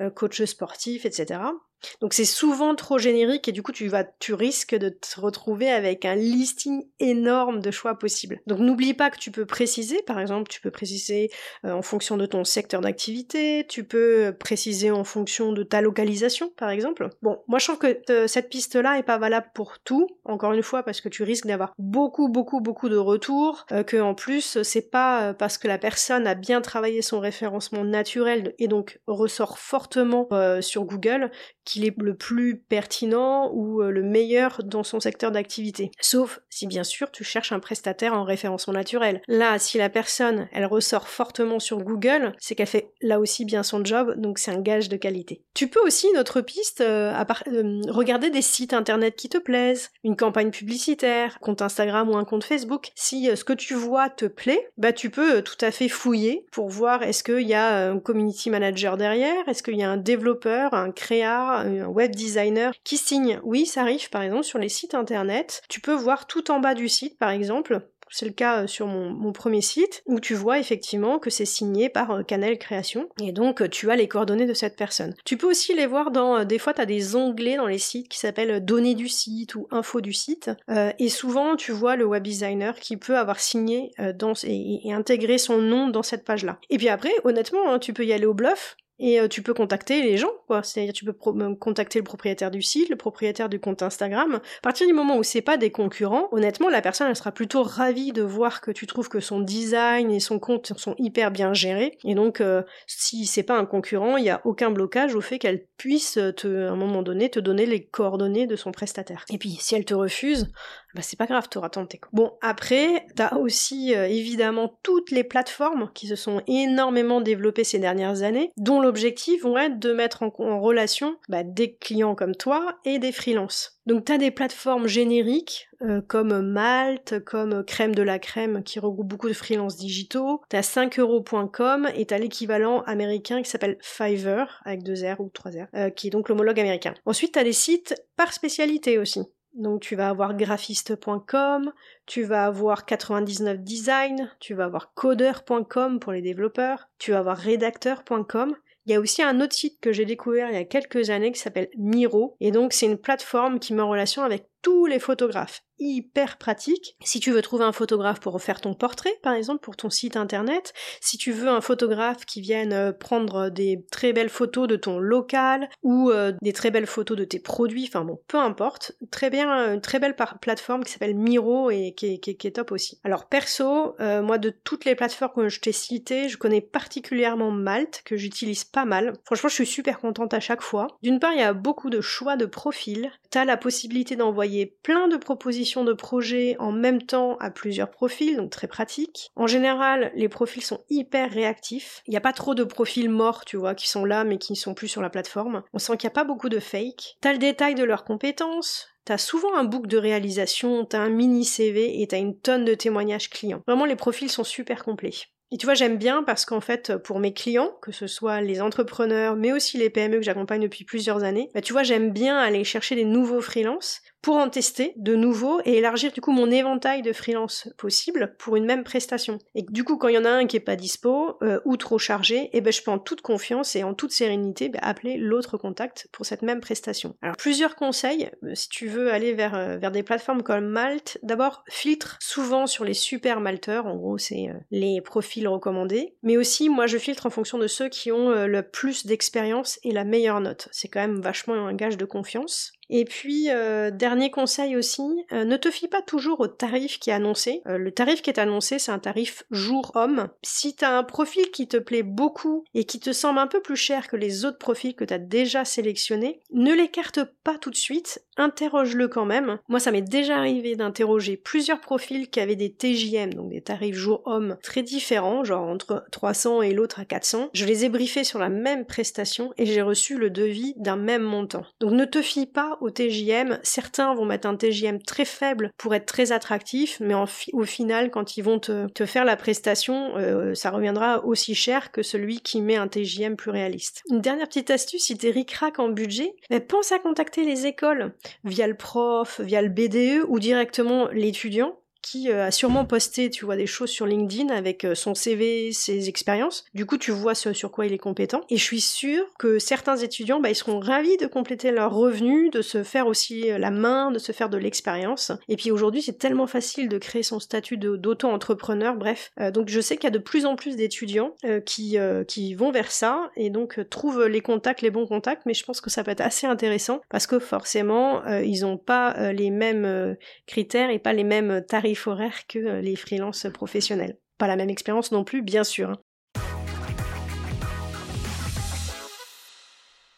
euh, 0.00 0.07
coach 0.10 0.44
sportif, 0.44 1.04
etc. 1.04 1.52
Donc 2.00 2.14
c'est 2.14 2.24
souvent 2.24 2.74
trop 2.74 2.98
générique 2.98 3.48
et 3.48 3.52
du 3.52 3.62
coup 3.62 3.72
tu 3.72 3.88
vas, 3.88 4.04
tu 4.04 4.34
risques 4.34 4.74
de 4.74 4.88
te 4.88 5.20
retrouver 5.20 5.70
avec 5.70 6.04
un 6.04 6.14
listing 6.14 6.84
énorme 7.00 7.60
de 7.60 7.70
choix 7.70 7.96
possibles. 7.96 8.40
Donc 8.46 8.58
n'oublie 8.58 8.94
pas 8.94 9.10
que 9.10 9.18
tu 9.18 9.30
peux 9.30 9.46
préciser, 9.46 10.02
par 10.02 10.18
exemple, 10.20 10.48
tu 10.48 10.60
peux 10.60 10.70
préciser 10.70 11.30
euh, 11.64 11.72
en 11.72 11.82
fonction 11.82 12.16
de 12.16 12.26
ton 12.26 12.44
secteur 12.44 12.80
d'activité, 12.80 13.66
tu 13.68 13.84
peux 13.84 14.34
préciser 14.38 14.90
en 14.90 15.04
fonction 15.04 15.52
de 15.52 15.62
ta 15.62 15.80
localisation, 15.80 16.50
par 16.56 16.70
exemple. 16.70 17.08
Bon, 17.22 17.40
moi 17.46 17.58
je 17.58 17.66
trouve 17.66 17.78
que 17.78 17.98
euh, 18.10 18.26
cette 18.26 18.48
piste-là 18.48 18.98
est 18.98 19.02
pas 19.02 19.18
valable 19.18 19.50
pour 19.54 19.78
tout, 19.80 20.08
encore 20.24 20.52
une 20.52 20.62
fois, 20.62 20.82
parce 20.82 21.00
que 21.00 21.08
tu 21.08 21.22
risques 21.22 21.46
d'avoir 21.46 21.72
beaucoup, 21.78 22.28
beaucoup, 22.28 22.60
beaucoup 22.60 22.88
de 22.88 22.96
retours, 22.96 23.66
euh, 23.72 23.82
que 23.82 23.96
en 23.96 24.14
plus 24.14 24.62
c'est 24.62 24.90
pas 24.90 25.34
parce 25.34 25.58
que 25.58 25.68
la 25.68 25.78
personne 25.78 26.26
a 26.26 26.34
bien 26.34 26.60
travaillé 26.60 27.02
son 27.02 27.20
référencement 27.20 27.84
naturel 27.84 28.54
et 28.58 28.68
donc 28.68 29.00
ressort 29.06 29.58
fortement 29.58 30.28
sur 30.60 30.84
Google 30.84 31.30
qu'il 31.68 31.84
est 31.84 31.94
le 31.98 32.14
plus 32.14 32.56
pertinent 32.56 33.50
ou 33.52 33.82
euh, 33.82 33.90
le 33.90 34.02
meilleur 34.02 34.62
dans 34.64 34.82
son 34.82 35.00
secteur 35.00 35.30
d'activité. 35.30 35.90
Sauf 36.00 36.40
si 36.48 36.66
bien 36.66 36.82
sûr 36.82 37.10
tu 37.10 37.24
cherches 37.24 37.52
un 37.52 37.60
prestataire 37.60 38.14
en 38.14 38.24
référencement 38.24 38.72
naturel. 38.72 39.20
Là, 39.28 39.58
si 39.58 39.76
la 39.76 39.90
personne, 39.90 40.48
elle 40.52 40.64
ressort 40.64 41.08
fortement 41.08 41.58
sur 41.58 41.78
Google, 41.82 42.32
c'est 42.38 42.54
qu'elle 42.54 42.66
fait 42.66 42.90
là 43.02 43.20
aussi 43.20 43.44
bien 43.44 43.62
son 43.62 43.84
job, 43.84 44.14
donc 44.16 44.38
c'est 44.38 44.50
un 44.50 44.60
gage 44.60 44.88
de 44.88 44.96
qualité. 44.96 45.42
Tu 45.54 45.68
peux 45.68 45.80
aussi, 45.80 46.10
notre 46.14 46.40
piste, 46.40 46.80
euh, 46.80 47.12
euh, 47.48 47.80
regarder 47.88 48.30
des 48.30 48.42
sites 48.42 48.72
internet 48.72 49.14
qui 49.14 49.28
te 49.28 49.38
plaisent, 49.38 49.90
une 50.04 50.16
campagne 50.16 50.50
publicitaire, 50.50 51.38
compte 51.40 51.60
Instagram 51.60 52.08
ou 52.08 52.16
un 52.16 52.24
compte 52.24 52.44
Facebook. 52.44 52.90
Si 52.94 53.28
ce 53.36 53.44
que 53.44 53.52
tu 53.52 53.74
vois 53.74 54.08
te 54.08 54.24
plaît, 54.24 54.70
bah 54.78 54.92
tu 54.92 55.10
peux 55.10 55.42
tout 55.42 55.62
à 55.62 55.70
fait 55.70 55.88
fouiller 55.88 56.46
pour 56.50 56.70
voir 56.70 57.02
est-ce 57.02 57.22
qu'il 57.22 57.46
y 57.46 57.54
a 57.54 57.90
un 57.90 57.98
community 57.98 58.48
manager 58.48 58.96
derrière, 58.96 59.46
est-ce 59.48 59.62
qu'il 59.62 59.76
y 59.76 59.82
a 59.82 59.90
un 59.90 59.98
développeur, 59.98 60.72
un 60.72 60.92
créa, 60.92 61.57
un 61.60 61.86
web 61.86 62.14
designer 62.14 62.72
qui 62.84 62.96
signe. 62.96 63.40
Oui, 63.42 63.66
ça 63.66 63.82
arrive 63.82 64.10
par 64.10 64.22
exemple 64.22 64.44
sur 64.44 64.58
les 64.58 64.68
sites 64.68 64.94
internet. 64.94 65.62
Tu 65.68 65.80
peux 65.80 65.94
voir 65.94 66.26
tout 66.26 66.50
en 66.50 66.60
bas 66.60 66.74
du 66.74 66.88
site 66.88 67.18
par 67.18 67.30
exemple 67.30 67.80
c'est 68.10 68.26
le 68.26 68.32
cas 68.32 68.62
euh, 68.62 68.66
sur 68.66 68.86
mon, 68.86 69.32
premier 69.32 69.60
site, 69.60 70.02
où 70.06 70.20
tu 70.20 70.34
vois 70.34 70.58
effectivement 70.58 71.18
que 71.18 71.30
c'est 71.30 71.44
signé 71.44 71.88
par 71.88 72.10
euh, 72.10 72.22
Canal 72.22 72.58
Création, 72.58 73.08
et 73.22 73.32
donc 73.32 73.60
euh, 73.60 73.68
tu 73.68 73.90
as 73.90 73.96
les 73.96 74.08
coordonnées 74.08 74.46
de 74.46 74.54
cette 74.54 74.76
personne. 74.76 75.14
Tu 75.24 75.36
peux 75.36 75.48
aussi 75.48 75.74
les 75.74 75.86
voir 75.86 76.10
dans, 76.10 76.44
des 76.44 76.58
fois 76.58 76.72
tu 76.72 76.80
as 76.80 76.86
des 76.86 77.14
onglets 77.14 77.56
dans 77.56 77.66
les 77.66 77.78
sites 77.78 78.08
qui 78.08 78.18
s'appellent 78.18 78.64
données 78.64 78.94
du 78.94 79.08
site 79.08 79.54
ou 79.54 79.68
info 79.70 80.00
du 80.00 80.12
site, 80.12 80.50
et 80.98 81.08
souvent 81.08 81.56
tu 81.56 81.72
vois 81.72 81.96
le 81.96 82.04
web 82.04 82.22
designer 82.22 82.74
qui 82.76 82.96
peut 82.96 83.16
avoir 83.16 83.40
signé 83.40 83.92
et, 83.98 84.88
et, 84.88 84.92
intégrer 84.92 85.38
son 85.38 85.58
nom 85.58 85.88
dans 85.88 86.02
cette 86.02 86.24
page-là. 86.24 86.58
Et 86.70 86.78
puis 86.78 86.88
après, 86.88 87.12
honnêtement, 87.24 87.70
hein, 87.70 87.78
tu 87.78 87.92
peux 87.92 88.04
y 88.04 88.12
aller 88.12 88.26
au 88.26 88.34
bluff, 88.34 88.76
et 88.98 89.20
euh, 89.20 89.28
tu 89.28 89.42
peux 89.42 89.54
contacter 89.54 90.02
les 90.02 90.16
gens, 90.16 90.32
quoi. 90.46 90.62
C'est-à-dire 90.62 90.92
tu 90.92 91.04
peux 91.04 91.12
contacter 91.12 91.98
le 91.98 92.04
propriétaire 92.04 92.50
du 92.50 92.62
site, 92.62 92.88
le 92.88 92.96
propriétaire 92.96 93.48
du 93.48 93.60
compte 93.60 93.82
Instagram. 93.82 94.34
À 94.36 94.60
partir 94.62 94.86
du 94.86 94.92
moment 94.92 95.16
où 95.16 95.22
c'est 95.22 95.42
pas 95.42 95.56
des 95.56 95.70
concurrents, 95.70 96.28
honnêtement, 96.32 96.68
la 96.68 96.82
personne 96.82 97.08
elle 97.08 97.16
sera 97.16 97.32
plutôt 97.32 97.62
ravie 97.62 98.12
de 98.12 98.22
voir 98.22 98.60
que 98.60 98.70
tu 98.70 98.86
trouves 98.86 99.08
que 99.08 99.20
son 99.20 99.40
design 99.40 100.10
et 100.10 100.20
son 100.20 100.38
compte 100.38 100.72
sont 100.76 100.94
hyper 100.98 101.30
bien 101.30 101.52
gérés. 101.52 101.98
Et 102.04 102.14
donc, 102.14 102.40
euh, 102.40 102.62
si 102.86 103.26
c'est 103.26 103.42
pas 103.42 103.56
un 103.56 103.66
concurrent, 103.66 104.16
il 104.16 104.24
y 104.24 104.30
a 104.30 104.40
aucun 104.44 104.70
blocage 104.70 105.14
au 105.14 105.20
fait 105.20 105.38
qu'elle 105.38 105.64
puisse 105.76 106.16
à 106.18 106.32
un 106.46 106.76
moment 106.76 107.02
donné, 107.02 107.30
te 107.30 107.40
donner 107.40 107.66
les 107.66 107.84
coordonnées 107.84 108.46
de 108.46 108.56
son 108.56 108.72
prestataire. 108.72 109.24
Et 109.30 109.38
puis, 109.38 109.56
si 109.60 109.74
elle 109.74 109.84
te 109.84 109.94
refuse, 109.94 110.50
bah 110.98 111.02
c'est 111.02 111.18
pas 111.18 111.26
grave, 111.26 111.48
t'auras 111.48 111.68
tenté. 111.70 112.00
Bon, 112.12 112.32
après, 112.42 113.06
t'as 113.14 113.36
aussi 113.36 113.92
évidemment 113.92 114.78
toutes 114.82 115.10
les 115.10 115.24
plateformes 115.24 115.90
qui 115.94 116.06
se 116.08 116.16
sont 116.16 116.42
énormément 116.46 117.20
développées 117.20 117.64
ces 117.64 117.78
dernières 117.78 118.22
années, 118.22 118.50
dont 118.56 118.80
l'objectif 118.80 119.42
vont 119.42 119.56
être 119.56 119.78
de 119.78 119.92
mettre 119.92 120.22
en, 120.22 120.60
relation 120.60 121.16
bah, 121.28 121.42
des 121.44 121.76
clients 121.76 122.14
comme 122.14 122.34
toi 122.34 122.78
et 122.84 122.98
des 122.98 123.12
freelances. 123.12 123.78
Donc 123.86 124.04
tu 124.04 124.12
as 124.12 124.18
des 124.18 124.30
plateformes 124.30 124.86
génériques 124.86 125.68
euh, 125.82 126.02
comme 126.06 126.42
Malte, 126.42 127.20
comme 127.24 127.64
Crème 127.64 127.94
de 127.94 128.02
la 128.02 128.18
Crème 128.18 128.62
qui 128.62 128.80
regroupe 128.80 129.08
beaucoup 129.08 129.28
de 129.28 129.32
freelances 129.32 129.76
digitaux. 129.76 130.42
Tu 130.50 130.56
as 130.56 130.60
5euros.com 130.60 131.88
et 131.94 132.04
tu 132.04 132.12
as 132.12 132.18
l'équivalent 132.18 132.82
américain 132.82 133.40
qui 133.40 133.48
s'appelle 133.48 133.78
Fiverr 133.80 134.60
avec 134.64 134.82
deux 134.82 135.06
R 135.06 135.20
ou 135.20 135.30
trois 135.30 135.52
R, 135.52 135.66
euh, 135.74 135.90
qui 135.90 136.08
est 136.08 136.10
donc 136.10 136.28
l'homologue 136.28 136.60
américain. 136.60 136.94
Ensuite 137.06 137.32
tu 137.32 137.38
as 137.38 137.44
des 137.44 137.52
sites 137.52 137.94
par 138.16 138.32
spécialité 138.32 138.98
aussi. 138.98 139.22
Donc 139.58 139.82
tu 139.82 139.96
vas 139.96 140.08
avoir 140.08 140.34
graphiste.com, 140.34 141.72
tu 142.06 142.22
vas 142.22 142.46
avoir 142.46 142.86
99 142.86 143.58
design, 143.58 144.30
tu 144.40 144.54
vas 144.54 144.64
avoir 144.64 144.94
codeur.com 144.94 146.00
pour 146.00 146.12
les 146.12 146.22
développeurs, 146.22 146.88
tu 146.98 147.10
vas 147.10 147.18
avoir 147.18 147.36
rédacteur.com 147.36 148.54
il 148.88 148.92
y 148.92 148.94
a 148.94 149.00
aussi 149.00 149.22
un 149.22 149.42
autre 149.42 149.52
site 149.52 149.78
que 149.80 149.92
j'ai 149.92 150.06
découvert 150.06 150.48
il 150.48 150.54
y 150.54 150.58
a 150.58 150.64
quelques 150.64 151.10
années 151.10 151.30
qui 151.30 151.38
s'appelle 151.38 151.68
Miro, 151.76 152.36
et 152.40 152.50
donc 152.50 152.72
c'est 152.72 152.86
une 152.86 152.96
plateforme 152.96 153.58
qui 153.58 153.74
met 153.74 153.82
en 153.82 153.90
relation 153.90 154.22
avec 154.22 154.48
tous 154.62 154.86
les 154.86 154.98
photographes 154.98 155.62
hyper 155.78 156.38
pratique. 156.38 156.96
Si 157.04 157.20
tu 157.20 157.30
veux 157.30 157.42
trouver 157.42 157.64
un 157.64 157.72
photographe 157.72 158.20
pour 158.20 158.40
faire 158.40 158.60
ton 158.60 158.74
portrait, 158.74 159.14
par 159.22 159.34
exemple, 159.34 159.60
pour 159.60 159.76
ton 159.76 159.90
site 159.90 160.16
internet, 160.16 160.72
si 161.00 161.18
tu 161.18 161.32
veux 161.32 161.48
un 161.48 161.60
photographe 161.60 162.24
qui 162.24 162.40
vienne 162.40 162.72
euh, 162.72 162.92
prendre 162.92 163.48
des 163.48 163.84
très 163.90 164.12
belles 164.12 164.28
photos 164.28 164.68
de 164.68 164.76
ton 164.76 164.98
local 164.98 165.68
ou 165.82 166.10
euh, 166.10 166.32
des 166.42 166.52
très 166.52 166.70
belles 166.70 166.86
photos 166.86 167.16
de 167.16 167.24
tes 167.24 167.38
produits, 167.38 167.86
enfin 167.88 168.04
bon, 168.04 168.20
peu 168.26 168.38
importe, 168.38 168.92
très 169.10 169.30
bien, 169.30 169.74
une 169.74 169.80
très 169.80 169.98
belle 169.98 170.16
plateforme 170.40 170.84
qui 170.84 170.92
s'appelle 170.92 171.14
Miro 171.14 171.70
et 171.70 171.94
qui 171.96 172.20
est, 172.26 172.54
top 172.54 172.72
aussi. 172.72 172.98
Alors 173.04 173.28
perso, 173.28 173.94
euh, 174.00 174.22
moi 174.22 174.38
de 174.38 174.50
toutes 174.50 174.84
les 174.84 174.94
plateformes 174.94 175.32
que 175.34 175.48
je 175.48 175.60
t'ai 175.60 175.72
citées, 175.72 176.28
je 176.28 176.38
connais 176.38 176.62
particulièrement 176.62 177.50
Malte, 177.50 178.02
que 178.04 178.16
j'utilise 178.16 178.64
pas 178.64 178.86
mal. 178.86 179.12
Franchement, 179.24 179.50
je 179.50 179.54
suis 179.54 179.66
super 179.66 180.00
contente 180.00 180.32
à 180.32 180.40
chaque 180.40 180.62
fois. 180.62 180.86
D'une 181.02 181.20
part, 181.20 181.32
il 181.32 181.40
y 181.40 181.42
a 181.42 181.52
beaucoup 181.52 181.90
de 181.90 182.00
choix 182.00 182.36
de 182.36 182.46
profils. 182.46 183.10
T'as 183.30 183.44
la 183.44 183.58
possibilité 183.58 184.16
d'envoyer 184.16 184.47
plein 184.82 185.08
de 185.08 185.16
propositions 185.16 185.84
de 185.84 185.92
projets 185.92 186.56
en 186.58 186.72
même 186.72 187.02
temps 187.02 187.36
à 187.38 187.50
plusieurs 187.50 187.90
profils, 187.90 188.36
donc 188.36 188.50
très 188.50 188.68
pratique. 188.68 189.30
En 189.36 189.46
général, 189.46 190.12
les 190.14 190.28
profils 190.28 190.64
sont 190.64 190.84
hyper 190.90 191.30
réactifs. 191.30 192.02
Il 192.06 192.10
n'y 192.10 192.16
a 192.16 192.22
pas 192.22 192.32
trop 192.32 192.54
de 192.54 192.64
profils 192.64 193.10
morts, 193.10 193.44
tu 193.44 193.56
vois, 193.56 193.74
qui 193.74 193.88
sont 193.88 194.04
là 194.04 194.24
mais 194.24 194.38
qui 194.38 194.52
ne 194.52 194.58
sont 194.58 194.74
plus 194.74 194.88
sur 194.88 195.02
la 195.02 195.10
plateforme. 195.10 195.62
On 195.72 195.78
sent 195.78 195.96
qu'il 195.96 196.06
n'y 196.06 196.12
a 196.12 196.20
pas 196.20 196.24
beaucoup 196.24 196.48
de 196.48 196.60
fake. 196.60 197.16
T'as 197.20 197.32
le 197.32 197.38
détail 197.38 197.74
de 197.74 197.84
leurs 197.84 198.04
compétences, 198.04 198.88
T'as 199.04 199.16
souvent 199.16 199.54
un 199.56 199.64
book 199.64 199.86
de 199.86 199.96
réalisation, 199.96 200.84
t'as 200.84 200.98
un 200.98 201.08
mini 201.08 201.46
CV 201.46 202.02
et 202.02 202.06
t'as 202.06 202.18
une 202.18 202.38
tonne 202.38 202.66
de 202.66 202.74
témoignages 202.74 203.30
clients. 203.30 203.62
Vraiment, 203.66 203.86
les 203.86 203.96
profils 203.96 204.30
sont 204.30 204.44
super 204.44 204.84
complets. 204.84 205.14
Et 205.50 205.56
tu 205.56 205.64
vois, 205.64 205.74
j'aime 205.74 205.96
bien 205.96 206.22
parce 206.22 206.44
qu'en 206.44 206.60
fait, 206.60 206.94
pour 206.98 207.18
mes 207.18 207.32
clients, 207.32 207.72
que 207.80 207.90
ce 207.90 208.06
soit 208.06 208.42
les 208.42 208.60
entrepreneurs, 208.60 209.34
mais 209.34 209.52
aussi 209.52 209.78
les 209.78 209.88
PME 209.88 210.18
que 210.18 210.22
j'accompagne 210.22 210.60
depuis 210.60 210.84
plusieurs 210.84 211.24
années, 211.24 211.48
bah, 211.54 211.62
tu 211.62 211.72
vois, 211.72 211.84
j'aime 211.84 212.10
bien 212.10 212.36
aller 212.36 212.64
chercher 212.64 212.96
des 212.96 213.04
nouveaux 213.04 213.40
freelances 213.40 214.02
pour 214.28 214.36
en 214.36 214.50
tester 214.50 214.92
de 214.96 215.14
nouveau 215.14 215.62
et 215.64 215.78
élargir 215.78 216.12
du 216.12 216.20
coup 216.20 216.32
mon 216.32 216.50
éventail 216.50 217.00
de 217.00 217.14
freelance 217.14 217.66
possible 217.78 218.34
pour 218.38 218.56
une 218.56 218.66
même 218.66 218.84
prestation. 218.84 219.38
Et 219.54 219.62
du 219.62 219.84
coup, 219.84 219.96
quand 219.96 220.08
il 220.08 220.16
y 220.16 220.18
en 220.18 220.26
a 220.26 220.30
un 220.30 220.46
qui 220.46 220.58
est 220.58 220.60
pas 220.60 220.76
dispo 220.76 221.38
euh, 221.42 221.60
ou 221.64 221.78
trop 221.78 221.96
chargé, 221.96 222.50
eh 222.52 222.60
ben 222.60 222.70
je 222.70 222.82
peux 222.82 222.90
en 222.90 222.98
toute 222.98 223.22
confiance 223.22 223.74
et 223.74 223.84
en 223.84 223.94
toute 223.94 224.12
sérénité 224.12 224.68
bah, 224.68 224.80
appeler 224.82 225.16
l'autre 225.16 225.56
contact 225.56 226.08
pour 226.12 226.26
cette 226.26 226.42
même 226.42 226.60
prestation. 226.60 227.16
Alors 227.22 227.38
plusieurs 227.38 227.74
conseils 227.74 228.28
euh, 228.44 228.54
si 228.54 228.68
tu 228.68 228.86
veux 228.86 229.10
aller 229.10 229.32
vers 229.32 229.54
euh, 229.54 229.78
vers 229.78 229.92
des 229.92 230.02
plateformes 230.02 230.42
comme 230.42 230.66
Malte. 230.66 231.16
D'abord, 231.22 231.64
filtre 231.66 232.18
souvent 232.20 232.66
sur 232.66 232.84
les 232.84 232.92
super 232.92 233.40
malteurs. 233.40 233.86
En 233.86 233.96
gros, 233.96 234.18
c'est 234.18 234.50
les 234.70 235.00
profils 235.00 235.48
recommandés. 235.48 236.16
Mais 236.22 236.36
aussi, 236.36 236.68
moi, 236.68 236.86
je 236.86 236.98
filtre 236.98 237.24
en 237.24 237.30
fonction 237.30 237.56
de 237.56 237.66
ceux 237.66 237.88
qui 237.88 238.12
ont 238.12 238.28
le 238.28 238.62
plus 238.62 239.06
d'expérience 239.06 239.80
et 239.84 239.90
la 239.90 240.04
meilleure 240.04 240.42
note. 240.42 240.68
C'est 240.70 240.88
quand 240.88 241.00
même 241.00 241.22
vachement 241.22 241.54
un 241.54 241.72
gage 241.72 241.96
de 241.96 242.04
confiance. 242.04 242.72
Et 242.90 243.04
puis, 243.04 243.50
euh, 243.50 243.90
dernier 243.90 244.30
conseil 244.30 244.76
aussi, 244.76 245.02
euh, 245.32 245.44
ne 245.44 245.56
te 245.56 245.70
fie 245.70 245.88
pas 245.88 246.02
toujours 246.02 246.40
au 246.40 246.48
tarif 246.48 246.98
qui 246.98 247.10
est 247.10 247.14
annoncé. 247.14 247.62
Euh, 247.66 247.78
le 247.78 247.92
tarif 247.92 248.22
qui 248.22 248.30
est 248.30 248.38
annoncé, 248.38 248.78
c'est 248.78 248.92
un 248.92 248.98
tarif 248.98 249.44
jour-homme. 249.50 250.28
Si 250.42 250.74
tu 250.74 250.84
as 250.84 250.96
un 250.96 251.04
profil 251.04 251.50
qui 251.50 251.68
te 251.68 251.76
plaît 251.76 252.02
beaucoup 252.02 252.64
et 252.74 252.84
qui 252.84 253.00
te 253.00 253.12
semble 253.12 253.38
un 253.38 253.46
peu 253.46 253.60
plus 253.60 253.76
cher 253.76 254.08
que 254.08 254.16
les 254.16 254.44
autres 254.44 254.58
profils 254.58 254.94
que 254.94 255.04
tu 255.04 255.14
as 255.14 255.18
déjà 255.18 255.64
sélectionnés, 255.64 256.40
ne 256.52 256.72
l'écarte 256.72 257.20
pas 257.44 257.58
tout 257.58 257.70
de 257.70 257.76
suite, 257.76 258.24
interroge-le 258.38 259.08
quand 259.08 259.24
même. 259.24 259.58
Moi, 259.68 259.80
ça 259.80 259.90
m'est 259.90 260.02
déjà 260.02 260.36
arrivé 260.36 260.76
d'interroger 260.76 261.36
plusieurs 261.36 261.80
profils 261.80 262.30
qui 262.30 262.40
avaient 262.40 262.56
des 262.56 262.72
TJM, 262.72 263.34
donc 263.34 263.50
des 263.50 263.60
tarifs 263.60 263.96
jour-homme 263.96 264.56
très 264.62 264.82
différents, 264.82 265.44
genre 265.44 265.68
entre 265.68 266.04
300 266.12 266.62
et 266.62 266.72
l'autre 266.72 267.00
à 267.00 267.04
400. 267.04 267.50
Je 267.52 267.64
les 267.64 267.84
ai 267.84 267.88
briefés 267.88 268.24
sur 268.24 268.38
la 268.38 268.48
même 268.48 268.86
prestation 268.86 269.52
et 269.58 269.66
j'ai 269.66 269.82
reçu 269.82 270.16
le 270.16 270.30
devis 270.30 270.74
d'un 270.76 270.96
même 270.96 271.22
montant. 271.22 271.64
Donc 271.80 271.92
ne 271.92 272.04
te 272.04 272.22
fie 272.22 272.46
pas 272.46 272.78
au 272.80 272.90
TJM. 272.90 273.58
Certains 273.62 274.14
vont 274.14 274.24
mettre 274.24 274.48
un 274.48 274.56
TJM 274.56 275.02
très 275.02 275.24
faible 275.24 275.72
pour 275.76 275.94
être 275.94 276.06
très 276.06 276.32
attractif, 276.32 276.98
mais 277.00 277.14
au 277.52 277.64
final, 277.64 278.10
quand 278.10 278.36
ils 278.36 278.42
vont 278.42 278.58
te, 278.58 278.86
faire 279.06 279.24
la 279.24 279.36
prestation, 279.36 280.16
euh, 280.16 280.54
ça 280.54 280.70
reviendra 280.70 281.24
aussi 281.24 281.54
cher 281.54 281.90
que 281.92 282.02
celui 282.02 282.40
qui 282.40 282.60
met 282.60 282.76
un 282.76 282.88
TJM 282.88 283.36
plus 283.36 283.50
réaliste. 283.50 284.02
Une 284.10 284.20
dernière 284.20 284.46
petite 284.46 284.70
astuce, 284.70 285.04
si 285.04 285.16
t'es 285.16 285.30
ric-rac 285.30 285.78
en 285.78 285.88
budget, 285.88 286.34
pense 286.68 286.92
à 286.92 286.98
contacter 286.98 287.44
les 287.44 287.66
écoles 287.66 288.12
via 288.44 288.66
le 288.66 288.74
prof, 288.74 289.40
via 289.40 289.62
le 289.62 289.68
BDE 289.68 290.24
ou 290.28 290.38
directement 290.38 291.08
l'étudiant 291.08 291.78
qui 292.02 292.30
euh, 292.30 292.46
a 292.46 292.50
sûrement 292.50 292.84
posté, 292.84 293.30
tu 293.30 293.44
vois, 293.44 293.56
des 293.56 293.66
choses 293.66 293.90
sur 293.90 294.06
LinkedIn 294.06 294.48
avec 294.48 294.84
euh, 294.84 294.94
son 294.94 295.14
CV, 295.14 295.72
ses 295.72 296.08
expériences. 296.08 296.64
Du 296.74 296.86
coup, 296.86 296.96
tu 296.96 297.10
vois 297.10 297.34
sur 297.34 297.70
quoi 297.70 297.86
il 297.86 297.92
est 297.92 297.98
compétent. 297.98 298.42
Et 298.50 298.56
je 298.56 298.62
suis 298.62 298.80
sûre 298.80 299.24
que 299.38 299.58
certains 299.58 299.96
étudiants, 299.96 300.40
bah, 300.40 300.50
ils 300.50 300.54
seront 300.54 300.80
ravis 300.80 301.16
de 301.16 301.26
compléter 301.26 301.70
leurs 301.70 301.92
revenus, 301.92 302.50
de 302.50 302.62
se 302.62 302.82
faire 302.82 303.06
aussi 303.06 303.50
euh, 303.50 303.58
la 303.58 303.70
main, 303.70 304.10
de 304.10 304.18
se 304.18 304.32
faire 304.32 304.48
de 304.48 304.56
l'expérience. 304.56 305.32
Et 305.48 305.56
puis 305.56 305.70
aujourd'hui, 305.70 306.02
c'est 306.02 306.18
tellement 306.18 306.46
facile 306.46 306.88
de 306.88 306.98
créer 306.98 307.22
son 307.22 307.40
statut 307.40 307.76
d'auto-entrepreneur, 307.76 308.96
bref. 308.96 309.30
donc 309.52 309.68
je 309.68 309.80
sais 309.80 309.96
qu'il 309.96 310.04
y 310.04 310.08
a 310.08 310.10
de 310.10 310.18
plus 310.18 310.46
en 310.46 310.56
plus 310.56 310.76
d'étudiants 310.76 311.34
qui, 311.64 311.96
qui 312.26 312.54
vont 312.54 312.70
vers 312.70 312.90
ça 312.90 313.30
et 313.36 313.50
donc 313.50 313.80
trouvent 313.90 314.26
les 314.26 314.40
contacts, 314.40 314.82
les 314.82 314.90
bons 314.90 315.06
contacts, 315.06 315.42
mais 315.46 315.54
je 315.54 315.64
pense 315.64 315.80
que 315.80 315.90
ça 315.90 316.04
peut 316.04 316.10
être 316.10 316.20
assez 316.20 316.46
intéressant 316.46 317.00
parce 317.08 317.26
que 317.26 317.38
forcément, 317.38 318.24
ils 318.26 318.62
n'ont 318.62 318.78
pas 318.78 319.32
les 319.32 319.50
mêmes 319.50 320.16
critères 320.46 320.90
et 320.90 320.98
pas 320.98 321.12
les 321.12 321.24
mêmes 321.24 321.64
tarifs 321.66 321.87
horaires 322.06 322.46
que 322.46 322.58
euh, 322.58 322.80
les 322.80 322.96
freelances 322.96 323.46
professionnels. 323.52 324.18
Pas 324.38 324.46
la 324.46 324.56
même 324.56 324.70
expérience 324.70 325.12
non 325.12 325.24
plus, 325.24 325.42
bien 325.42 325.64
sûr. 325.64 325.90
Hein. 325.90 325.98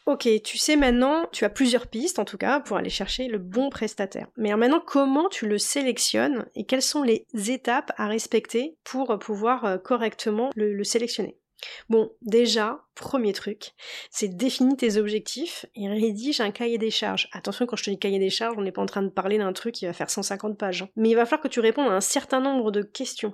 Ok, 0.07 0.27
tu 0.43 0.57
sais 0.57 0.75
maintenant, 0.75 1.25
tu 1.31 1.45
as 1.45 1.49
plusieurs 1.49 1.87
pistes 1.87 2.19
en 2.19 2.25
tout 2.25 2.37
cas 2.37 2.59
pour 2.59 2.77
aller 2.77 2.89
chercher 2.89 3.27
le 3.27 3.37
bon 3.37 3.69
prestataire. 3.69 4.27
Mais 4.35 4.55
maintenant, 4.55 4.81
comment 4.85 5.29
tu 5.29 5.47
le 5.47 5.57
sélectionnes 5.57 6.45
et 6.55 6.65
quelles 6.65 6.81
sont 6.81 7.03
les 7.03 7.25
étapes 7.49 7.93
à 7.97 8.07
respecter 8.07 8.75
pour 8.83 9.17
pouvoir 9.19 9.65
euh, 9.65 9.77
correctement 9.77 10.49
le 10.55 10.83
sélectionner? 10.83 11.40
Bon, 11.89 12.11
déjà, 12.21 12.85
premier 12.95 13.33
truc, 13.33 13.71
c'est 14.09 14.27
définir 14.27 14.77
tes 14.77 14.97
objectifs 14.97 15.65
et 15.75 15.87
rédige 15.87 16.41
un 16.41 16.51
cahier 16.51 16.77
des 16.77 16.91
charges. 16.91 17.29
Attention, 17.31 17.65
quand 17.65 17.75
je 17.75 17.83
te 17.83 17.89
dis 17.89 17.99
cahier 17.99 18.19
des 18.19 18.29
charges, 18.29 18.55
on 18.57 18.61
n'est 18.61 18.71
pas 18.71 18.81
en 18.81 18.87
train 18.87 19.03
de 19.03 19.09
parler 19.09 19.37
d'un 19.37 19.53
truc 19.53 19.75
qui 19.75 19.85
va 19.85 19.93
faire 19.93 20.09
150 20.09 20.57
pages. 20.57 20.83
Hein. 20.83 20.89
Mais 20.95 21.09
il 21.09 21.15
va 21.15 21.25
falloir 21.25 21.41
que 21.41 21.47
tu 21.47 21.59
répondes 21.59 21.87
à 21.87 21.95
un 21.95 22.01
certain 22.01 22.39
nombre 22.39 22.71
de 22.71 22.81
questions 22.81 23.33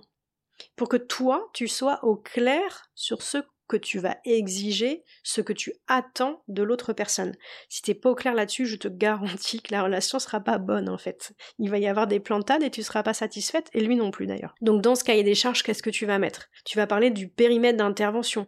pour 0.76 0.90
que 0.90 0.98
toi, 0.98 1.50
tu 1.54 1.68
sois 1.68 2.04
au 2.04 2.16
clair 2.16 2.90
sur 2.96 3.22
ce 3.22 3.38
que 3.68 3.78
tu 3.78 4.00
vas 4.00 4.18
exiger, 4.26 5.04
ce 5.24 5.42
que 5.42 5.54
tu 5.54 5.74
attends 5.88 6.44
de 6.48 6.64
l'autre 6.64 6.94
personne. 6.94 7.36
Si 7.70 7.82
t'es 7.82 7.94
pas 7.94 8.12
au 8.12 8.16
clair 8.16 8.34
là-dessus, 8.34 8.66
je 8.66 8.76
te 8.76 8.88
garantis 8.88 9.62
que 9.62 9.74
la 9.74 9.84
relation 9.84 10.20
sera 10.20 10.40
pas 10.40 10.58
bonne 10.58 10.90
en 10.90 10.98
fait. 10.98 11.34
Il 11.60 11.70
va 11.70 11.78
y 11.78 11.88
avoir 11.88 12.08
des 12.08 12.20
plantades 12.20 12.64
et 12.64 12.70
tu 12.70 12.84
seras 12.84 13.04
pas 13.04 13.14
satisfaite, 13.14 13.70
et 13.74 13.82
lui 13.82 13.96
non 13.96 14.12
plus 14.12 14.28
d'ailleurs. 14.28 14.56
Donc 14.62 14.82
dans 14.82 14.96
ce 14.96 15.04
cahier 15.04 15.24
des 15.24 15.36
charges, 15.36 15.64
qu'est-ce 15.64 15.84
que 15.84 15.90
tu 15.90 16.06
vas 16.06 16.20
mettre? 16.20 16.50
Tu 16.66 16.78
vas 16.78 16.88
parler 16.88 17.12
du 17.12 17.28
périmètre 17.28 17.78
d'intervention, 17.78 18.48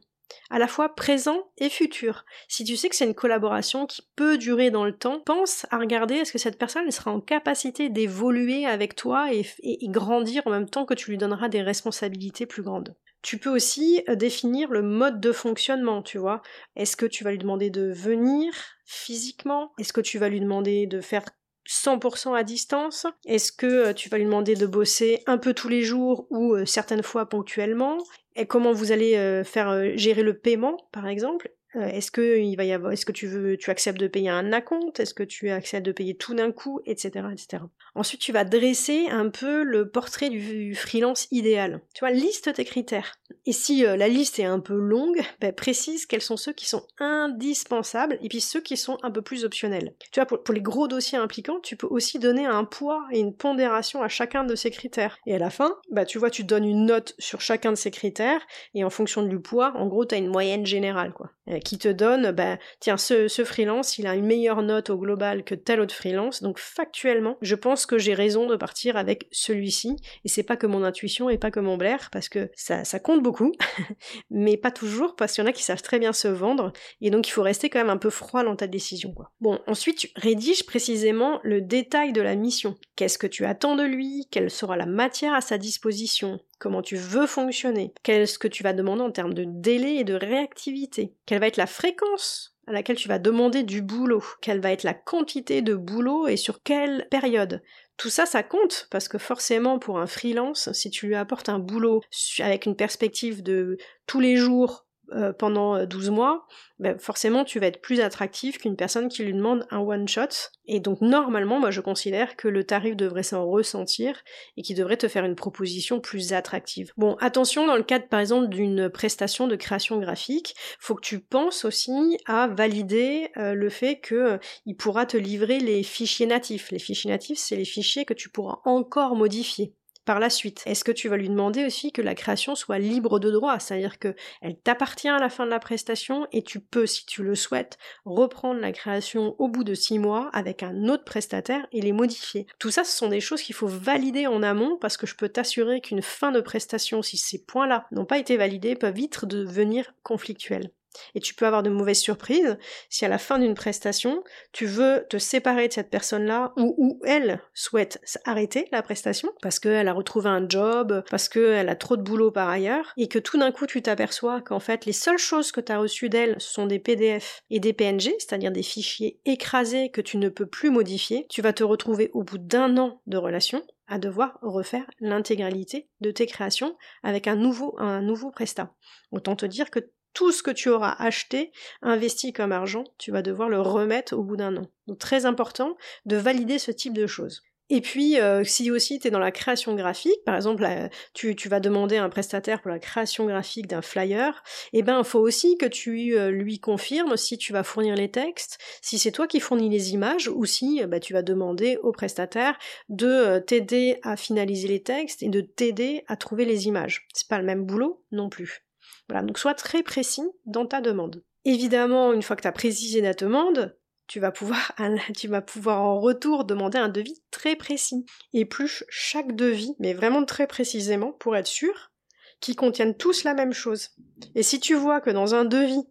à 0.49 0.59
la 0.59 0.67
fois 0.67 0.95
présent 0.95 1.51
et 1.57 1.69
futur. 1.69 2.25
Si 2.47 2.63
tu 2.63 2.75
sais 2.75 2.89
que 2.89 2.95
c'est 2.95 3.05
une 3.05 3.15
collaboration 3.15 3.85
qui 3.85 4.01
peut 4.15 4.38
durer 4.38 4.71
dans 4.71 4.85
le 4.85 4.95
temps, 4.95 5.21
pense 5.25 5.65
à 5.71 5.77
regarder 5.77 6.15
est-ce 6.15 6.31
que 6.31 6.38
cette 6.38 6.57
personne 6.57 6.89
sera 6.91 7.11
en 7.11 7.21
capacité 7.21 7.89
d'évoluer 7.89 8.65
avec 8.65 8.95
toi 8.95 9.33
et, 9.33 9.45
grandir 9.89 10.43
en 10.45 10.51
même 10.51 10.69
temps 10.69 10.85
que 10.85 10.93
tu 10.93 11.11
lui 11.11 11.17
donneras 11.17 11.49
des 11.49 11.61
responsabilités 11.61 12.45
plus 12.45 12.63
grandes. 12.63 12.95
Tu 13.21 13.38
peux 13.38 13.49
aussi 13.49 14.01
euh, 14.07 14.15
définir 14.15 14.69
le 14.69 14.81
mode 14.81 15.19
de 15.19 15.31
fonctionnement, 15.31 16.01
tu 16.01 16.17
vois. 16.17 16.41
Est-ce 16.75 16.95
que 16.95 17.05
tu 17.05 17.23
vas 17.23 17.31
lui 17.31 17.38
demander 17.38 17.69
de 17.69 17.91
venir 17.91 18.53
physiquement? 18.85 19.71
Est-ce 19.77 19.93
que 19.93 20.01
tu 20.01 20.17
vas 20.17 20.29
lui 20.29 20.39
demander 20.39 20.88
de 20.88 21.01
faire 21.01 21.25
100% 21.67 22.33
à 22.33 22.43
distance? 22.43 23.05
Est-ce 23.25 23.51
que 23.51 23.65
euh, 23.65 23.93
tu 23.93 24.09
vas 24.09 24.17
lui 24.17 24.25
demander 24.25 24.55
de 24.55 24.65
bosser 24.65 25.21
un 25.27 25.38
peu 25.38 25.53
tous 25.53 25.67
les 25.67 25.81
jours 25.81 26.27
ou 26.29 26.55
euh, 26.55 26.65
certaines 26.65 27.03
fois 27.03 27.27
ponctuellement? 27.27 27.97
Et 28.35 28.45
comment 28.45 28.71
vous 28.71 28.93
allez 28.93 29.43
faire 29.43 29.97
gérer 29.97 30.23
le 30.23 30.38
paiement, 30.38 30.77
par 30.93 31.07
exemple? 31.07 31.51
Euh, 31.75 31.88
est-ce 31.88 32.11
que 32.11 32.39
il 32.39 32.55
va 32.55 32.63
y 32.63 32.71
avoir, 32.71 32.91
est-ce 32.91 33.05
que 33.05 33.11
tu 33.11 33.27
veux, 33.27 33.57
tu 33.57 33.69
acceptes 33.69 33.99
de 33.99 34.07
payer 34.07 34.29
un 34.29 34.51
acompte, 34.53 34.99
est-ce 34.99 35.13
que 35.13 35.23
tu 35.23 35.49
acceptes 35.49 35.85
de 35.85 35.91
payer 35.91 36.15
tout 36.15 36.33
d'un 36.33 36.51
coup, 36.51 36.81
etc., 36.85 37.25
etc. 37.31 37.63
Ensuite, 37.95 38.21
tu 38.21 38.31
vas 38.31 38.43
dresser 38.43 39.07
un 39.09 39.29
peu 39.29 39.63
le 39.63 39.89
portrait 39.89 40.29
du 40.29 40.73
freelance 40.75 41.27
idéal. 41.31 41.81
Tu 41.93 41.99
vois, 41.99 42.11
liste 42.11 42.53
tes 42.53 42.65
critères. 42.65 43.15
Et 43.45 43.51
si 43.51 43.85
euh, 43.85 43.97
la 43.97 44.07
liste 44.07 44.39
est 44.39 44.45
un 44.45 44.59
peu 44.59 44.75
longue, 44.75 45.21
ben, 45.39 45.53
précise 45.53 46.05
quels 46.05 46.21
sont 46.21 46.38
ceux 46.38 46.53
qui 46.53 46.67
sont 46.67 46.85
indispensables 46.97 48.17
et 48.21 48.29
puis 48.29 48.41
ceux 48.41 48.61
qui 48.61 48.77
sont 48.77 48.97
un 49.03 49.11
peu 49.11 49.21
plus 49.21 49.45
optionnels. 49.45 49.93
Tu 50.11 50.19
vois, 50.19 50.25
pour, 50.25 50.53
les 50.53 50.61
gros 50.61 50.88
dossiers 50.88 51.17
impliquants, 51.17 51.59
tu 51.61 51.75
peux 51.75 51.88
aussi 51.88 52.19
donner 52.19 52.45
un 52.45 52.63
poids 52.63 53.05
et 53.11 53.19
une 53.19 53.35
pondération 53.35 54.01
à 54.01 54.07
chacun 54.07 54.43
de 54.43 54.55
ces 54.55 54.71
critères. 54.71 55.17
Et 55.25 55.35
à 55.35 55.39
la 55.39 55.49
fin, 55.49 55.75
bah 55.91 56.05
tu 56.05 56.17
vois, 56.17 56.29
tu 56.29 56.43
donnes 56.43 56.65
une 56.65 56.85
note 56.85 57.15
sur 57.19 57.41
chacun 57.41 57.71
de 57.71 57.77
ces 57.77 57.91
critères 57.91 58.41
et 58.73 58.83
en 58.83 58.89
fonction 58.89 59.23
du 59.23 59.39
poids, 59.39 59.73
en 59.75 59.88
gros, 59.88 60.05
tu 60.05 60.15
as 60.15 60.17
une 60.17 60.29
moyenne 60.29 60.65
générale, 60.65 61.13
quoi. 61.13 61.31
Qui 61.60 61.78
te 61.78 61.88
donne, 61.88 62.32
bah, 62.32 62.58
tiens, 62.80 62.98
ce, 62.98 63.28
ce 63.28 63.44
freelance, 63.44 63.98
il 63.98 64.08
a 64.08 64.16
une 64.16 64.25
meilleure 64.25 64.62
note 64.62 64.89
au 64.89 64.98
global 64.98 65.44
que 65.44 65.56
tel 65.56 65.80
autre 65.80 65.96
freelance, 65.96 66.42
donc 66.42 66.60
factuellement, 66.60 67.38
je 67.42 67.56
pense 67.56 67.86
que 67.86 67.98
j'ai 67.98 68.13
raison 68.13 68.48
de 68.48 68.56
partir 68.56 68.98
avec 68.98 69.28
celui-ci, 69.32 69.96
et 70.25 70.30
c'est 70.30 70.44
pas 70.44 70.58
que 70.58 70.68
mon 70.68 70.84
intuition 70.84 71.30
et 71.30 71.38
pas 71.38 71.51
que 71.51 71.60
mon 71.60 71.78
blaire, 71.78 72.10
parce 72.12 72.30
que 72.30 72.50
ça, 72.56 72.84
ça 72.84 73.00
compte 73.00 73.24
beaucoup, 73.24 73.51
mais 74.30 74.58
pas 74.58 74.72
toujours, 74.72 75.16
parce 75.16 75.34
qu'il 75.34 75.44
y 75.44 75.48
en 75.48 75.50
a 75.50 75.54
qui 75.54 75.63
savent 75.63 75.82
très 75.82 76.00
bien 76.00 76.13
se 76.13 76.28
vendre, 76.28 76.74
et 77.01 77.10
donc 77.10 77.28
il 77.28 77.32
faut 77.32 77.44
rester 77.44 77.70
quand 77.70 77.80
même 77.80 77.89
un 77.89 77.98
peu 77.98 78.10
froid 78.10 78.44
dans 78.44 78.56
ta 78.56 78.68
décision, 78.68 79.13
quoi. 79.13 79.32
Bon, 79.42 79.60
ensuite, 79.68 79.98
tu 79.98 80.10
rédiges 80.16 80.66
précisément 80.66 81.39
le 81.44 81.62
détail 81.62 82.13
de 82.13 82.22
la 82.22 82.36
mission. 82.36 82.75
Qu'est-ce 82.96 83.18
que 83.18 83.28
tu 83.28 83.46
attends 83.46 83.75
de 83.75 83.84
lui? 83.84 84.28
Quelle 84.32 84.50
sera 84.50 84.78
la 84.78 84.86
matière 84.86 85.34
à 85.34 85.42
sa 85.42 85.58
disposition? 85.58 86.39
Comment 86.60 86.82
tu 86.82 86.96
veux 86.96 87.28
fonctionner, 87.28 87.94
qu'est-ce 88.04 88.38
que 88.38 88.48
tu 88.48 88.63
vas 88.63 88.74
demander 88.74 89.01
en 89.01 89.12
termes 89.12 89.34
de 89.34 89.46
délai 89.48 89.96
et 89.96 90.04
de 90.04 90.13
réactivité, 90.13 91.13
quelle 91.25 91.39
va 91.39 91.48
être 91.48 91.58
la 91.58 91.68
fréquence 91.68 92.56
à 92.68 92.72
laquelle 92.72 92.98
tu 92.98 93.08
vas 93.08 93.18
demander 93.18 93.63
du 93.63 93.82
boulot, 93.82 94.24
quelle 94.42 94.62
va 94.62 94.72
être 94.72 94.84
la 94.84 94.94
quantité 94.94 95.63
de 95.63 95.74
boulot 95.74 96.28
et 96.28 96.38
sur 96.38 96.62
quelle 96.62 97.08
période? 97.10 97.63
Tout 97.98 98.10
ça, 98.10 98.25
ça 98.25 98.44
compte, 98.44 98.88
parce 98.92 99.08
que 99.08 99.18
forcément, 99.18 99.80
pour 99.80 100.00
un 100.00 100.06
freelance, 100.06 100.72
si 100.72 100.92
tu 100.92 101.08
lui 101.08 101.16
apportes 101.16 101.50
un 101.50 101.60
boulot 101.60 102.01
avec 102.39 102.66
une 102.66 102.75
perspective 102.75 103.42
de 103.42 103.78
tous 104.06 104.20
les 104.20 104.38
jours 104.38 104.86
euh, 105.13 105.34
pendant 105.34 105.86
12 105.86 106.10
mois, 106.10 106.46
ben 106.80 106.98
forcément 106.98 107.44
tu 107.44 107.60
vas 107.60 107.68
être 107.68 107.82
plus 107.82 108.00
attractif 108.00 108.58
qu'une 108.58 108.75
personne 108.75 109.10
qui 109.10 109.24
lui 109.24 109.34
demande 109.34 109.66
un 109.70 109.80
one 109.80 110.08
shot. 110.08 110.50
Et 110.66 110.80
donc 110.80 111.01
normalement, 111.01 111.60
moi 111.60 111.72
je 111.72 111.82
considère 111.82 112.36
que 112.36 112.48
le 112.48 112.63
tarif 112.63 112.96
devrait 112.96 113.24
s'en 113.24 113.46
ressentir 113.46 114.22
et 114.56 114.62
qu'il 114.62 114.78
devrait 114.78 114.98
te 114.98 115.08
faire 115.08 115.25
une 115.25 115.36
proposition 115.36 116.00
plus 116.00 116.34
attractive. 116.34 116.92
Bon, 116.98 117.16
attention 117.20 117.66
dans 117.66 117.75
le 117.75 117.84
cadre 117.84 118.08
par 118.08 118.20
exemple 118.20 118.48
d'une 118.48 118.89
prestation 118.89 119.48
de 119.48 119.56
création 119.56 120.00
graphique, 120.00 120.56
faut 120.80 120.96
que 120.96 121.01
tu 121.01 121.20
penses 121.20 121.66
aussi 121.66 122.18
à 122.25 122.48
valider 122.48 123.30
euh, 123.38 123.54
le 123.54 123.70
fait 123.70 124.00
que 124.00 124.16
euh, 124.16 124.38
il 124.66 124.75
pourra 124.75 125.06
te 125.06 125.18
livrer 125.18 125.60
les 125.60 125.84
fichiers 125.84 126.28
natifs. 126.28 126.72
Les 126.72 126.80
fichiers 126.80 127.12
natifs, 127.12 127.39
c'est 127.39 127.56
les 127.56 127.66
fichiers 127.66 128.06
que 128.06 128.13
tu 128.13 128.30
pourras 128.30 128.60
encore 128.66 129.16
modifier 129.16 129.74
la 130.18 130.32
suite. 130.32 130.63
Est-ce 130.66 130.84
que 130.84 130.92
tu 130.92 131.08
vas 131.08 131.18
lui 131.18 131.30
demander 131.30 131.66
aussi 131.66 131.92
que 131.92 132.01
la 132.01 132.16
création 132.16 132.56
soit 132.56 132.80
libre 132.80 133.20
de 133.20 133.30
droit, 133.30 133.60
c'est-à-dire 133.60 134.00
que 134.00 134.16
elle 134.42 134.58
t'appartient 134.58 135.08
à 135.08 135.20
la 135.20 135.30
fin 135.30 135.46
de 135.46 135.51
la 135.51 135.60
prestation 135.60 136.25
et 136.32 136.42
tu 136.42 136.60
peux, 136.60 136.88
si 136.88 137.06
tu 137.06 137.22
le 137.22 137.36
souhaites, 137.36 137.78
reprendre 138.06 138.60
la 138.60 138.72
création 138.72 139.36
au 139.38 139.48
bout 139.48 139.63
de 139.63 139.75
six 139.75 140.00
mois 140.00 140.32
avec 140.34 140.63
un 140.63 140.88
autre 140.88 141.04
prestataire 141.04 141.68
et 141.72 141.82
les 141.82 141.92
modifier. 141.92 142.48
Tout 142.58 142.72
ça, 142.72 142.84
ce 142.84 142.98
sont 142.98 143.10
des 143.10 143.22
choses 143.22 143.44
qu'il 143.44 143.54
faut 143.54 143.68
valider 143.68 144.25
en 144.25 144.42
amont 144.42 144.78
parce 144.78 144.98
que 144.98 145.06
je 145.06 145.16
peux 145.16 145.30
t'assurer 145.30 145.82
qu'une 145.82 146.01
fin 146.01 146.32
de 146.32 146.42
prestation, 146.42 147.04
si 147.04 147.18
ces 147.18 147.46
points-là 147.46 147.86
n'ont 147.92 148.06
pas 148.06 148.18
été 148.18 148.36
validés, 148.36 148.75
peuvent 148.75 148.96
vite 148.96 149.25
devenir 149.25 149.94
conflictuels. 150.01 150.72
Et 151.15 151.20
tu 151.20 151.34
peux 151.34 151.46
avoir 151.46 151.63
de 151.63 151.70
mauvaises 151.70 152.00
surprises 152.00 152.58
si 152.89 153.06
à 153.06 153.08
la 153.08 153.18
fin 153.18 153.39
d'une 153.39 153.56
prestation, 153.56 154.24
tu 154.51 154.65
veux 154.65 155.06
te 155.10 155.18
séparer 155.18 155.68
de 155.68 155.74
cette 155.74 155.89
personne-là 155.89 156.53
ou, 156.58 156.75
ou 156.77 157.00
elle 157.06 157.41
souhaite 157.53 158.01
arrêter 158.25 158.68
la 158.72 158.82
prestation 158.82 159.29
parce 159.41 159.60
qu'elle 159.60 159.88
a 159.88 159.94
retrouvé 159.94 160.29
un 160.29 160.48
job, 160.48 161.03
parce 161.10 161.29
qu'elle 161.29 161.70
a 161.70 161.75
trop 161.75 161.98
de 161.98 162.01
boulot 162.01 162.32
par 162.32 162.50
ailleurs, 162.50 162.94
et 162.98 163.08
que 163.08 163.20
tout 163.20 163.38
d'un 163.38 163.51
coup 163.51 163.65
tu 163.65 163.82
t'aperçois 163.82 164.41
qu'en 164.41 164.60
fait 164.60 164.86
les 164.86 164.94
seules 164.94 165.18
choses 165.18 165.51
que 165.51 165.62
tu 165.62 165.72
as 165.72 165.79
reçues 165.79 166.10
d'elle 166.10 166.36
sont 166.39 166.65
des 166.65 166.79
PDF 166.79 167.44
et 167.50 167.60
des 167.60 167.74
PNG, 167.74 168.15
c'est-à-dire 168.20 168.51
des 168.51 168.63
fichiers 168.63 169.20
écrasés 169.25 169.89
que 169.89 170.01
tu 170.01 170.18
ne 170.18 170.29
peux 170.29 170.46
plus 170.46 170.70
modifier, 170.70 171.25
tu 171.29 171.41
vas 171.41 171.53
te 171.53 171.63
retrouver 171.63 172.10
au 172.13 172.24
bout 172.24 172.38
d'un 172.38 172.77
an 172.77 173.01
de 173.08 173.18
relation 173.18 173.63
à 173.88 173.98
devoir 173.98 174.38
refaire 174.41 174.86
l'intégralité 175.00 175.89
de 176.00 176.12
tes 176.12 176.27
créations 176.27 176.77
avec 177.03 177.27
un 177.27 177.36
nouveau, 177.36 177.75
un 177.79 178.01
nouveau 178.01 178.32
prestat. 178.32 178.74
Autant 179.12 179.36
te 179.36 179.46
dire 179.46 179.72
que 179.72 179.79
tout 180.13 180.32
ce 180.32 180.44
que 180.44 180.51
tu 180.51 180.70
auras 180.70 180.96
acheté, 181.00 181.51
investi 181.82 182.34
comme 182.34 182.51
argent, 182.51 182.84
tu 182.98 183.12
vas 183.12 183.22
devoir 183.22 183.50
le 183.50 183.62
remettre 183.62 184.16
au 184.16 184.24
bout 184.24 184.38
d'un 184.38 184.58
an. 184.58 184.66
Donc 184.88 185.00
très 185.00 185.25
important 185.25 185.78
de 186.06 186.18
valider 186.18 186.60
ce 186.60 186.72
type 186.72 186.94
de 186.94 187.08
choses. 187.08 187.44
Et 187.72 187.82
puis, 187.82 188.20
euh, 188.20 188.44
si 188.44 188.72
aussi 188.72 189.00
tu 189.00 189.08
es 189.08 189.12
dans 189.12 189.20
la 189.20 189.32
création 189.32 189.75
graphique, 189.75 190.24
par 190.25 190.36
exemple, 190.36 190.68
tu, 191.13 191.36
vas 191.50 191.60
demander 191.60 191.98
à 191.98 192.04
un 192.04 192.10
prestataire 192.10 192.62
pour 192.62 192.72
la 192.72 192.80
création 192.80 193.28
graphique 193.28 193.68
d'un 193.68 193.84
flyer, 193.84 194.44
eh 194.74 194.82
ben, 194.82 195.00
il 195.00 195.06
faut 195.06 195.20
aussi 195.20 195.56
que 195.58 195.68
tu 195.68 196.18
euh, 196.18 196.32
lui 196.32 196.60
confirmes 196.60 197.16
si 197.16 197.38
tu 197.38 197.54
vas 197.54 197.63
fournir 197.63 197.96
les 197.96 198.10
textes, 198.10 198.58
si 198.82 198.98
c'est 198.98 199.12
toi 199.12 199.28
qui 199.28 199.39
fournis 199.39 199.70
les 199.70 199.94
images, 199.94 200.30
ou 200.30 200.46
si 200.46 200.84
bah, 200.88 201.00
tu 201.00 201.13
vas 201.13 201.22
demander 201.22 201.78
au 201.84 201.92
prestataire 201.92 202.58
de 202.89 203.08
euh, 203.08 203.39
t'aider 203.39 204.00
à 204.01 204.18
finaliser 204.18 204.68
les 204.68 204.82
textes 204.82 205.22
et 205.22 205.30
de 205.30 205.42
t'aider 205.42 206.04
à 206.08 206.16
trouver 206.16 206.46
les 206.46 206.66
images. 206.66 207.08
C'est 207.13 207.28
pas 207.28 207.38
le 207.38 207.46
même 207.46 207.66
boulot 207.66 208.04
non 208.12 208.30
plus. 208.30 208.63
Voilà, 209.10 209.25
donc 209.25 209.39
sois 209.39 209.56
très 209.56 209.84
précis 209.84 210.24
dans 210.46 210.66
ta 210.66 210.82
demande. 210.82 211.24
Évidemment, 211.46 212.13
une 212.13 212.22
fois 212.22 212.36
que 212.36 212.44
tu 212.44 212.48
as 212.48 212.54
précisé 212.54 213.01
ta 213.01 213.13
demande, 213.13 213.75
tu 214.08 214.20
vas 214.20 214.32
pouvoir, 214.32 214.74
tu 215.18 215.28
vas 215.28 215.41
pouvoir 215.41 215.82
en 215.82 216.00
retour 216.00 216.45
demander 216.45 216.78
un 216.78 216.89
devis 216.89 217.22
très 217.32 217.56
précis. 217.56 218.06
Plus 218.50 218.84
chaque 218.89 219.36
devis, 219.36 219.76
mais 219.80 219.93
vraiment 219.93 220.26
très 220.26 220.48
précisément, 220.48 221.12
pour 221.13 221.36
être 221.36 221.48
sûr, 221.48 221.91
qu'ils 222.39 222.56
contiennent 222.56 222.95
tous 222.95 223.24
la 223.24 223.34
même 223.34 223.54
chose. 223.54 223.89
Et 224.36 224.43
si 224.43 224.60
tu 224.60 224.76
vois 224.76 225.02
que 225.02 225.10
dans 225.10 225.36
un 225.36 225.45
devis, 225.45 225.88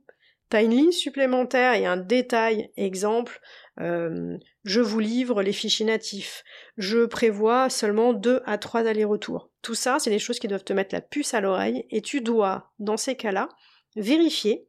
tu 0.50 0.56
as 0.56 0.62
une 0.62 0.70
ligne 0.70 0.92
supplémentaire 0.92 1.74
et 1.74 1.86
un 1.86 1.96
détail, 1.96 2.70
exemple, 2.76 3.40
euh, 3.80 4.36
je 4.64 4.80
vous 4.80 4.98
livre 4.98 5.42
les 5.42 5.52
fichiers 5.52 5.86
natifs, 5.86 6.44
je 6.76 7.04
prévois 7.04 7.70
seulement 7.70 8.12
deux 8.12 8.42
à 8.44 8.58
trois 8.58 8.86
allers-retours. 8.86 9.50
Tout 9.62 9.74
ça, 9.74 9.98
c'est 9.98 10.10
des 10.10 10.18
choses 10.18 10.38
qui 10.38 10.48
doivent 10.48 10.64
te 10.64 10.72
mettre 10.72 10.94
la 10.94 11.00
puce 11.00 11.34
à 11.34 11.40
l'oreille 11.40 11.86
et 11.90 12.02
tu 12.02 12.20
dois, 12.20 12.72
dans 12.78 12.96
ces 12.96 13.16
cas-là, 13.16 13.48
vérifier 13.96 14.68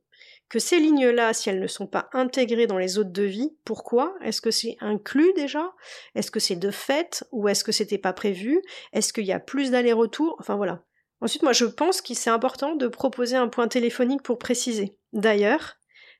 que 0.50 0.60
ces 0.60 0.80
lignes-là, 0.80 1.34
si 1.34 1.50
elles 1.50 1.60
ne 1.60 1.68
sont 1.68 1.86
pas 1.86 2.10
intégrées 2.12 2.66
dans 2.66 2.80
les 2.80 2.98
autres 2.98 3.12
devis, 3.12 3.56
pourquoi? 3.66 4.16
Est-ce 4.24 4.42
que 4.42 4.50
c'est 4.50 4.78
inclus 4.80 5.32
déjà? 5.36 5.72
Est-ce 6.16 6.32
que 6.32 6.40
c'est 6.40 6.56
de 6.56 6.72
fait? 6.72 7.24
Ou 7.32 7.48
est-ce 7.48 7.64
que 7.64 7.72
c'était 7.72 8.00
pas 8.00 8.14
prévu? 8.14 8.60
Est-ce 8.92 9.14
qu'il 9.14 9.26
y 9.26 9.32
a 9.32 9.40
plus 9.40 9.70
d'allers-retours? 9.70 10.36
Enfin 10.40 10.56
voilà. 10.56 10.84
Ensuite, 11.22 11.44
moi 11.44 11.54
je 11.54 11.66
pense 11.66 12.02
qu'il 12.02 12.16
c'est 12.16 12.32
important 12.32 12.76
de 12.76 12.88
proposer 12.88 13.36
un 13.36 13.48
point 13.48 13.68
téléphonique 13.68 14.24
pour 14.24 14.40
préciser. 14.40 14.98
D'ailleurs, 15.14 15.76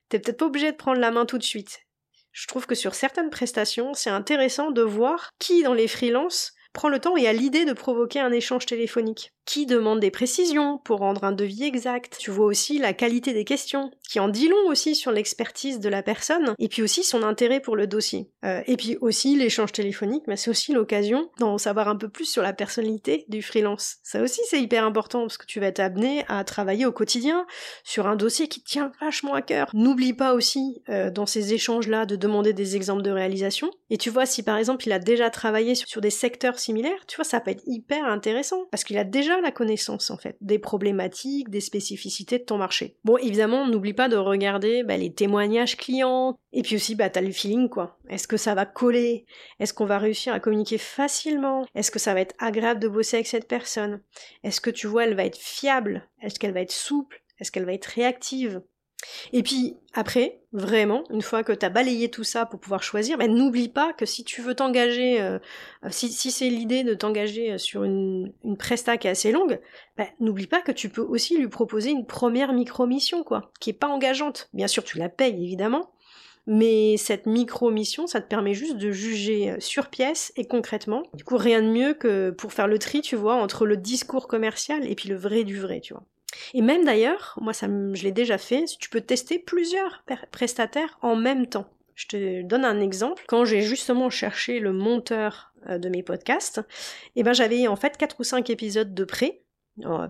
t'es 0.08 0.20
peut-être 0.20 0.38
pas 0.38 0.46
obligé 0.46 0.70
de 0.70 0.76
prendre 0.76 1.00
la 1.00 1.10
main 1.10 1.26
tout 1.26 1.38
de 1.38 1.42
suite. 1.42 1.80
Je 2.32 2.46
trouve 2.46 2.66
que 2.66 2.74
sur 2.74 2.94
certaines 2.94 3.30
prestations, 3.30 3.94
c'est 3.94 4.10
intéressant 4.10 4.70
de 4.70 4.82
voir 4.82 5.30
qui 5.38 5.62
dans 5.62 5.74
les 5.74 5.88
freelances 5.88 6.52
prend 6.72 6.88
le 6.88 7.00
temps 7.00 7.16
et 7.16 7.26
a 7.26 7.32
l'idée 7.32 7.64
de 7.64 7.72
provoquer 7.72 8.20
un 8.20 8.32
échange 8.32 8.66
téléphonique 8.66 9.32
qui 9.46 9.66
demande 9.66 10.00
des 10.00 10.10
précisions 10.10 10.78
pour 10.78 10.98
rendre 10.98 11.24
un 11.24 11.32
devis 11.32 11.64
exact. 11.64 12.16
Tu 12.18 12.30
vois 12.30 12.46
aussi 12.46 12.78
la 12.78 12.92
qualité 12.92 13.32
des 13.32 13.44
questions, 13.44 13.90
qui 14.08 14.20
en 14.20 14.28
dit 14.28 14.48
long 14.48 14.68
aussi 14.68 14.94
sur 14.94 15.10
l'expertise 15.10 15.80
de 15.80 15.88
la 15.88 16.02
personne, 16.02 16.54
et 16.58 16.68
puis 16.68 16.82
aussi 16.82 17.02
son 17.02 17.22
intérêt 17.22 17.60
pour 17.60 17.76
le 17.76 17.86
dossier. 17.86 18.30
Euh, 18.44 18.62
et 18.66 18.76
puis 18.76 18.96
aussi 19.00 19.36
l'échange 19.36 19.72
téléphonique, 19.72 20.24
mais 20.26 20.36
c'est 20.36 20.50
aussi 20.50 20.72
l'occasion 20.72 21.30
d'en 21.38 21.58
savoir 21.58 21.88
un 21.88 21.96
peu 21.96 22.08
plus 22.08 22.26
sur 22.26 22.42
la 22.42 22.52
personnalité 22.52 23.24
du 23.28 23.42
freelance. 23.42 23.96
Ça 24.02 24.22
aussi 24.22 24.40
c'est 24.48 24.60
hyper 24.60 24.84
important 24.84 25.22
parce 25.22 25.38
que 25.38 25.46
tu 25.46 25.60
vas 25.60 25.70
amené 25.78 26.24
à 26.28 26.42
travailler 26.44 26.86
au 26.86 26.92
quotidien 26.92 27.46
sur 27.84 28.06
un 28.06 28.16
dossier 28.16 28.48
qui 28.48 28.62
tient 28.62 28.92
vachement 29.00 29.34
à 29.34 29.42
cœur. 29.42 29.70
N'oublie 29.72 30.12
pas 30.12 30.34
aussi 30.34 30.82
euh, 30.88 31.10
dans 31.10 31.26
ces 31.26 31.54
échanges-là 31.54 32.06
de 32.06 32.16
demander 32.16 32.52
des 32.52 32.76
exemples 32.76 33.02
de 33.02 33.10
réalisation. 33.10 33.70
Et 33.88 33.98
tu 33.98 34.10
vois 34.10 34.26
si 34.26 34.42
par 34.42 34.56
exemple 34.56 34.86
il 34.86 34.92
a 34.92 34.98
déjà 34.98 35.30
travaillé 35.30 35.74
sur 35.74 36.00
des 36.00 36.10
secteurs 36.10 36.58
similaires, 36.58 37.06
tu 37.06 37.16
vois 37.16 37.24
ça 37.24 37.40
peut 37.40 37.50
être 37.50 37.62
hyper 37.66 38.04
intéressant 38.04 38.64
parce 38.70 38.84
qu'il 38.84 38.98
a 38.98 39.04
déjà 39.04 39.39
la 39.40 39.52
connaissance 39.52 40.10
en 40.10 40.16
fait 40.16 40.36
des 40.40 40.58
problématiques, 40.58 41.50
des 41.50 41.60
spécificités 41.60 42.38
de 42.38 42.44
ton 42.44 42.58
marché. 42.58 42.96
Bon, 43.04 43.16
évidemment, 43.16 43.66
n'oublie 43.66 43.92
pas 43.92 44.08
de 44.08 44.16
regarder 44.16 44.82
bah, 44.82 44.96
les 44.96 45.12
témoignages 45.12 45.76
clients. 45.76 46.38
Et 46.52 46.62
puis 46.62 46.76
aussi 46.76 46.94
bah 46.94 47.10
t'as 47.10 47.20
le 47.20 47.32
feeling 47.32 47.68
quoi. 47.68 47.98
Est-ce 48.08 48.26
que 48.26 48.36
ça 48.36 48.54
va 48.54 48.66
coller? 48.66 49.24
Est-ce 49.60 49.72
qu'on 49.72 49.86
va 49.86 49.98
réussir 49.98 50.32
à 50.32 50.40
communiquer 50.40 50.78
facilement? 50.78 51.64
Est-ce 51.74 51.90
que 51.90 51.98
ça 51.98 52.14
va 52.14 52.20
être 52.20 52.34
agréable 52.38 52.80
de 52.80 52.88
bosser 52.88 53.18
avec 53.18 53.28
cette 53.28 53.48
personne? 53.48 54.00
Est-ce 54.42 54.60
que 54.60 54.70
tu 54.70 54.86
vois 54.86 55.04
elle 55.04 55.14
va 55.14 55.24
être 55.24 55.38
fiable? 55.38 56.08
Est-ce 56.22 56.38
qu'elle 56.38 56.54
va 56.54 56.60
être 56.60 56.72
souple? 56.72 57.22
Est-ce 57.38 57.52
qu'elle 57.52 57.64
va 57.64 57.72
être 57.72 57.86
réactive? 57.86 58.62
Et 59.32 59.42
puis 59.42 59.76
après, 59.92 60.40
vraiment, 60.52 61.04
une 61.10 61.22
fois 61.22 61.42
que 61.42 61.52
tu 61.52 61.64
as 61.64 61.68
balayé 61.68 62.10
tout 62.10 62.24
ça 62.24 62.46
pour 62.46 62.60
pouvoir 62.60 62.82
choisir, 62.82 63.18
ben, 63.18 63.32
n'oublie 63.32 63.68
pas 63.68 63.92
que 63.92 64.06
si 64.06 64.24
tu 64.24 64.42
veux 64.42 64.54
t'engager, 64.54 65.20
euh, 65.20 65.38
si, 65.90 66.30
c'est 66.30 66.48
l'idée 66.48 66.84
de 66.84 66.94
t'engager 66.94 67.58
sur 67.58 67.84
une, 67.84 68.32
une 68.44 68.56
presta 68.56 68.96
qui 68.96 69.06
est 69.06 69.10
assez 69.10 69.32
longue, 69.32 69.60
ben, 69.96 70.06
n'oublie 70.20 70.46
pas 70.46 70.62
que 70.62 70.72
tu 70.72 70.88
peux 70.88 71.02
aussi 71.02 71.36
lui 71.36 71.48
proposer 71.48 71.90
une 71.90 72.06
première 72.06 72.52
micro-mission, 72.52 73.24
quoi, 73.24 73.52
qui 73.60 73.70
est 73.70 73.74
pas 73.74 73.88
engageante. 73.88 74.48
Bien 74.52 74.66
sûr, 74.66 74.84
tu 74.84 74.98
la 74.98 75.08
payes, 75.08 75.42
évidemment, 75.42 75.90
mais 76.46 76.96
cette 76.96 77.26
micro-mission, 77.26 78.06
ça 78.06 78.20
te 78.20 78.28
permet 78.28 78.54
juste 78.54 78.76
de 78.76 78.90
juger 78.90 79.54
sur 79.60 79.88
pièce 79.88 80.32
et 80.36 80.46
concrètement. 80.46 81.02
Du 81.14 81.24
coup, 81.24 81.36
rien 81.36 81.62
de 81.62 81.68
mieux 81.68 81.94
que 81.94 82.30
pour 82.30 82.52
faire 82.52 82.66
le 82.66 82.78
tri, 82.78 83.02
tu 83.02 83.16
vois, 83.16 83.34
entre 83.34 83.66
le 83.66 83.76
discours 83.76 84.26
commercial 84.26 84.86
et 84.86 84.94
puis 84.94 85.08
le 85.08 85.16
vrai 85.16 85.44
du 85.44 85.58
vrai, 85.58 85.80
tu 85.80 85.94
vois. 85.94 86.04
Et 86.54 86.62
même 86.62 86.84
d'ailleurs, 86.84 87.38
moi 87.40 87.52
ça 87.52 87.66
je 87.66 88.02
l'ai 88.02 88.12
déjà 88.12 88.38
fait, 88.38 88.64
tu 88.78 88.88
peux 88.88 89.00
tester 89.00 89.38
plusieurs 89.38 90.04
prestataires 90.30 90.98
en 91.02 91.16
même 91.16 91.46
temps. 91.46 91.68
Je 91.94 92.06
te 92.06 92.42
donne 92.42 92.64
un 92.64 92.80
exemple. 92.80 93.24
Quand 93.28 93.44
j'ai 93.44 93.60
justement 93.60 94.08
cherché 94.08 94.58
le 94.58 94.72
monteur 94.72 95.52
euh, 95.68 95.76
de 95.76 95.90
mes 95.90 96.02
podcasts, 96.02 96.62
eh 97.14 97.22
ben 97.22 97.34
j'avais 97.34 97.66
en 97.66 97.76
fait 97.76 97.96
4 97.98 98.20
ou 98.20 98.24
5 98.24 98.48
épisodes 98.48 98.94
de 98.94 99.04
euh, 99.04 99.42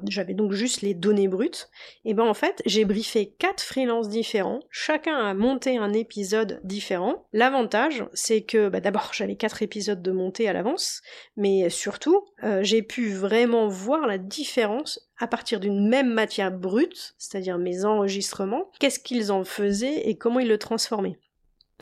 j'avais 0.08 0.34
donc 0.34 0.52
juste 0.52 0.82
les 0.82 0.94
données 0.94 1.28
brutes, 1.28 1.68
et 2.04 2.14
ben 2.14 2.24
en 2.24 2.34
fait 2.34 2.62
j'ai 2.66 2.84
briefé 2.84 3.34
quatre 3.38 3.62
freelances 3.62 4.08
différents, 4.08 4.60
chacun 4.70 5.16
a 5.16 5.34
monté 5.34 5.76
un 5.76 5.92
épisode 5.92 6.60
différent. 6.64 7.26
L'avantage 7.32 8.04
c'est 8.12 8.42
que 8.42 8.68
bah, 8.68 8.80
d'abord 8.80 9.10
j'avais 9.14 9.36
quatre 9.36 9.62
épisodes 9.62 10.02
de 10.02 10.12
montée 10.12 10.48
à 10.48 10.52
l'avance, 10.52 11.02
mais 11.36 11.70
surtout 11.70 12.24
euh, 12.44 12.62
j'ai 12.62 12.82
pu 12.82 13.12
vraiment 13.12 13.68
voir 13.68 14.06
la 14.06 14.18
différence 14.18 15.10
à 15.18 15.26
partir 15.26 15.60
d'une 15.60 15.88
même 15.88 16.12
matière 16.12 16.50
brute, 16.50 17.14
c'est-à-dire 17.18 17.58
mes 17.58 17.84
enregistrements, 17.84 18.70
qu'est-ce 18.78 18.98
qu'ils 18.98 19.30
en 19.30 19.44
faisaient 19.44 20.08
et 20.08 20.16
comment 20.16 20.40
ils 20.40 20.48
le 20.48 20.58
transformaient. 20.58 21.18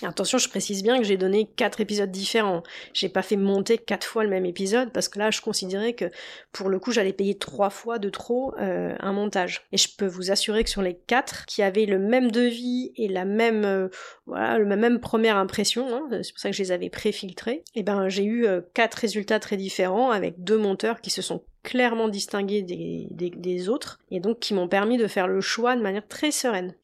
Attention, 0.04 0.38
je 0.38 0.48
précise 0.48 0.82
bien 0.84 0.98
que 0.98 1.04
j'ai 1.04 1.16
donné 1.16 1.48
quatre 1.56 1.80
épisodes 1.80 2.10
différents. 2.10 2.62
J'ai 2.94 3.08
pas 3.08 3.22
fait 3.22 3.36
monter 3.36 3.78
quatre 3.78 4.06
fois 4.06 4.22
le 4.22 4.30
même 4.30 4.46
épisode 4.46 4.92
parce 4.92 5.08
que 5.08 5.18
là, 5.18 5.30
je 5.30 5.40
considérais 5.40 5.94
que 5.94 6.10
pour 6.52 6.68
le 6.68 6.78
coup, 6.78 6.92
j'allais 6.92 7.12
payer 7.12 7.36
trois 7.36 7.70
fois 7.70 7.98
de 7.98 8.08
trop 8.08 8.54
euh, 8.60 8.94
un 9.00 9.12
montage. 9.12 9.66
Et 9.72 9.76
je 9.76 9.88
peux 9.96 10.06
vous 10.06 10.30
assurer 10.30 10.62
que 10.62 10.70
sur 10.70 10.82
les 10.82 10.94
quatre 10.94 11.46
qui 11.46 11.62
avaient 11.62 11.86
le 11.86 11.98
même 11.98 12.30
devis 12.30 12.92
et 12.96 13.08
la 13.08 13.24
même 13.24 13.64
euh, 13.64 13.88
la 14.28 14.76
même 14.76 15.00
première 15.00 15.36
impression, 15.36 15.88
hein, 15.92 16.08
c'est 16.22 16.32
pour 16.32 16.40
ça 16.40 16.50
que 16.50 16.56
je 16.56 16.62
les 16.62 16.72
avais 16.72 16.90
préfiltrés. 16.90 17.64
Et 17.74 17.80
eh 17.80 17.82
ben, 17.82 18.08
j'ai 18.08 18.24
eu 18.24 18.46
euh, 18.46 18.60
quatre 18.74 18.96
résultats 18.96 19.40
très 19.40 19.56
différents 19.56 20.10
avec 20.10 20.42
deux 20.42 20.58
monteurs 20.58 21.00
qui 21.00 21.10
se 21.10 21.22
sont 21.22 21.42
clairement 21.64 22.08
distinguées 22.08 22.62
des, 22.62 23.08
des 23.10 23.68
autres, 23.68 23.98
et 24.10 24.20
donc 24.20 24.38
qui 24.38 24.54
m'ont 24.54 24.68
permis 24.68 24.96
de 24.96 25.06
faire 25.06 25.26
le 25.26 25.40
choix 25.40 25.76
de 25.76 25.82
manière 25.82 26.06
très 26.06 26.30
sereine. 26.30 26.74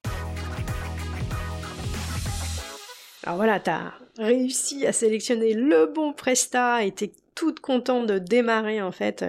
Alors 3.25 3.37
voilà, 3.37 3.59
t'as 3.59 3.93
réussi 4.19 4.87
à 4.87 4.93
sélectionner 4.93 5.55
le 5.55 5.87
bon 5.87 6.13
Presta 6.13 6.85
et 6.85 6.93
t'es 6.93 7.13
toute 7.35 7.59
contente 7.61 8.07
de 8.07 8.19
démarrer 8.19 8.83
en 8.83 8.93
fait 8.93 9.25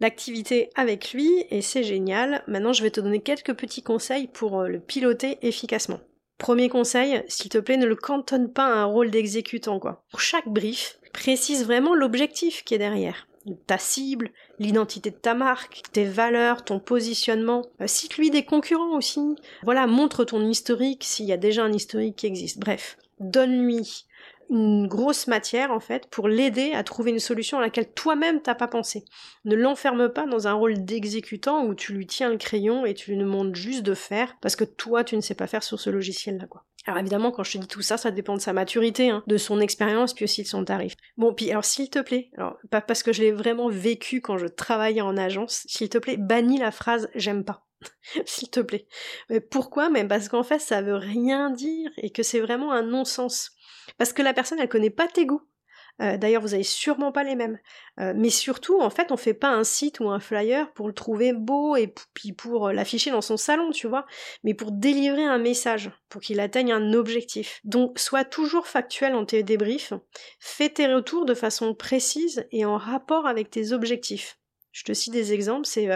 l'activité 0.00 0.70
avec 0.74 1.12
lui 1.12 1.30
et 1.50 1.62
c'est 1.62 1.84
génial. 1.84 2.42
Maintenant 2.48 2.72
je 2.72 2.82
vais 2.82 2.90
te 2.90 3.00
donner 3.00 3.20
quelques 3.20 3.54
petits 3.54 3.82
conseils 3.82 4.26
pour 4.26 4.60
euh, 4.60 4.68
le 4.68 4.80
piloter 4.80 5.38
efficacement. 5.42 6.00
Premier 6.38 6.68
conseil, 6.68 7.22
s'il 7.28 7.48
te 7.48 7.58
plaît, 7.58 7.76
ne 7.76 7.86
le 7.86 7.94
cantonne 7.94 8.52
pas 8.52 8.66
à 8.66 8.78
un 8.78 8.84
rôle 8.84 9.10
d'exécutant 9.10 9.78
quoi. 9.78 10.04
Pour 10.10 10.20
chaque 10.20 10.48
brief, 10.48 10.98
précise 11.12 11.64
vraiment 11.64 11.94
l'objectif 11.94 12.64
qui 12.64 12.74
est 12.74 12.78
derrière 12.78 13.28
ta 13.66 13.78
cible, 13.78 14.30
l'identité 14.58 15.10
de 15.10 15.16
ta 15.16 15.34
marque, 15.34 15.82
tes 15.92 16.04
valeurs, 16.04 16.64
ton 16.64 16.78
positionnement. 16.78 17.62
Euh, 17.80 17.86
cite-lui 17.86 18.30
des 18.30 18.44
concurrents 18.44 18.96
aussi. 18.96 19.36
Voilà, 19.64 19.86
montre 19.86 20.24
ton 20.24 20.48
historique 20.48 21.04
s'il 21.04 21.26
y 21.26 21.32
a 21.32 21.36
déjà 21.36 21.64
un 21.64 21.72
historique 21.72 22.16
qui 22.16 22.26
existe. 22.26 22.60
Bref, 22.60 22.98
donne-lui 23.22 24.06
une 24.50 24.86
grosse 24.86 25.28
matière 25.28 25.70
en 25.70 25.80
fait 25.80 26.06
pour 26.08 26.28
l'aider 26.28 26.72
à 26.74 26.84
trouver 26.84 27.10
une 27.10 27.18
solution 27.18 27.58
à 27.58 27.62
laquelle 27.62 27.90
toi-même 27.92 28.42
t'as 28.42 28.54
pas 28.54 28.68
pensé. 28.68 29.04
Ne 29.44 29.56
l'enferme 29.56 30.10
pas 30.10 30.26
dans 30.26 30.46
un 30.46 30.52
rôle 30.52 30.84
d'exécutant 30.84 31.64
où 31.64 31.74
tu 31.74 31.94
lui 31.94 32.06
tiens 32.06 32.30
le 32.30 32.36
crayon 32.36 32.84
et 32.84 32.94
tu 32.94 33.12
lui 33.12 33.18
demandes 33.18 33.54
juste 33.54 33.82
de 33.82 33.94
faire 33.94 34.36
parce 34.40 34.56
que 34.56 34.64
toi 34.64 35.04
tu 35.04 35.16
ne 35.16 35.22
sais 35.22 35.34
pas 35.34 35.46
faire 35.46 35.62
sur 35.62 35.80
ce 35.80 35.90
logiciel 35.90 36.38
là 36.38 36.46
quoi. 36.46 36.64
Alors 36.84 36.98
évidemment, 36.98 37.30
quand 37.30 37.44
je 37.44 37.52
te 37.52 37.58
dis 37.58 37.68
tout 37.68 37.80
ça, 37.82 37.96
ça 37.96 38.10
dépend 38.10 38.34
de 38.34 38.40
sa 38.40 38.52
maturité, 38.52 39.10
hein, 39.10 39.22
de 39.28 39.36
son 39.36 39.60
expérience, 39.60 40.14
puis 40.14 40.24
aussi 40.24 40.42
de 40.42 40.48
son 40.48 40.64
tarif. 40.64 40.94
Bon, 41.16 41.32
puis 41.32 41.48
alors 41.50 41.64
s'il 41.64 41.88
te 41.90 42.00
plaît, 42.00 42.30
alors 42.36 42.58
pas 42.70 42.80
parce 42.80 43.04
que 43.04 43.12
je 43.12 43.22
l'ai 43.22 43.30
vraiment 43.30 43.68
vécu 43.68 44.20
quand 44.20 44.36
je 44.36 44.46
travaillais 44.46 45.00
en 45.00 45.16
agence, 45.16 45.62
s'il 45.68 45.88
te 45.88 45.98
plaît, 45.98 46.16
bannis 46.16 46.58
la 46.58 46.72
phrase 46.72 47.08
j'aime 47.14 47.44
pas. 47.44 47.64
s'il 48.26 48.50
te 48.50 48.60
plaît. 48.60 48.86
Mais 49.28 49.40
pourquoi? 49.40 49.90
Mais 49.90 50.06
parce 50.06 50.28
qu'en 50.28 50.42
fait, 50.42 50.58
ça 50.58 50.82
veut 50.82 50.96
rien 50.96 51.50
dire 51.50 51.90
et 51.96 52.10
que 52.10 52.22
c'est 52.22 52.40
vraiment 52.40 52.72
un 52.72 52.82
non-sens. 52.82 53.52
Parce 53.98 54.12
que 54.12 54.22
la 54.22 54.34
personne, 54.34 54.58
elle 54.58 54.68
connaît 54.68 54.90
pas 54.90 55.08
tes 55.08 55.26
goûts. 55.26 55.42
Euh, 56.00 56.16
d'ailleurs, 56.16 56.42
vous 56.42 56.54
avez 56.54 56.62
sûrement 56.62 57.12
pas 57.12 57.22
les 57.22 57.34
mêmes. 57.34 57.58
Euh, 58.00 58.12
mais 58.16 58.30
surtout, 58.30 58.80
en 58.80 58.90
fait, 58.90 59.12
on 59.12 59.16
fait 59.16 59.34
pas 59.34 59.50
un 59.50 59.62
site 59.62 60.00
ou 60.00 60.08
un 60.08 60.20
flyer 60.20 60.72
pour 60.72 60.88
le 60.88 60.94
trouver 60.94 61.32
beau 61.32 61.76
et 61.76 61.94
puis 62.14 62.32
pour 62.32 62.68
euh, 62.68 62.72
l'afficher 62.72 63.10
dans 63.10 63.20
son 63.20 63.36
salon, 63.36 63.70
tu 63.70 63.86
vois, 63.86 64.06
mais 64.42 64.54
pour 64.54 64.72
délivrer 64.72 65.24
un 65.24 65.38
message, 65.38 65.90
pour 66.08 66.22
qu'il 66.22 66.40
atteigne 66.40 66.72
un 66.72 66.92
objectif. 66.94 67.60
Donc, 67.64 67.98
sois 67.98 68.24
toujours 68.24 68.66
factuel 68.66 69.14
en 69.14 69.24
tes 69.24 69.42
débriefs, 69.42 69.92
fais 70.40 70.70
tes 70.70 70.92
retours 70.92 71.26
de 71.26 71.34
façon 71.34 71.74
précise 71.74 72.46
et 72.50 72.64
en 72.64 72.78
rapport 72.78 73.26
avec 73.26 73.50
tes 73.50 73.72
objectifs. 73.72 74.38
Je 74.72 74.84
te 74.84 74.94
cite 74.94 75.12
des 75.12 75.34
exemples, 75.34 75.66
c'est 75.66 75.88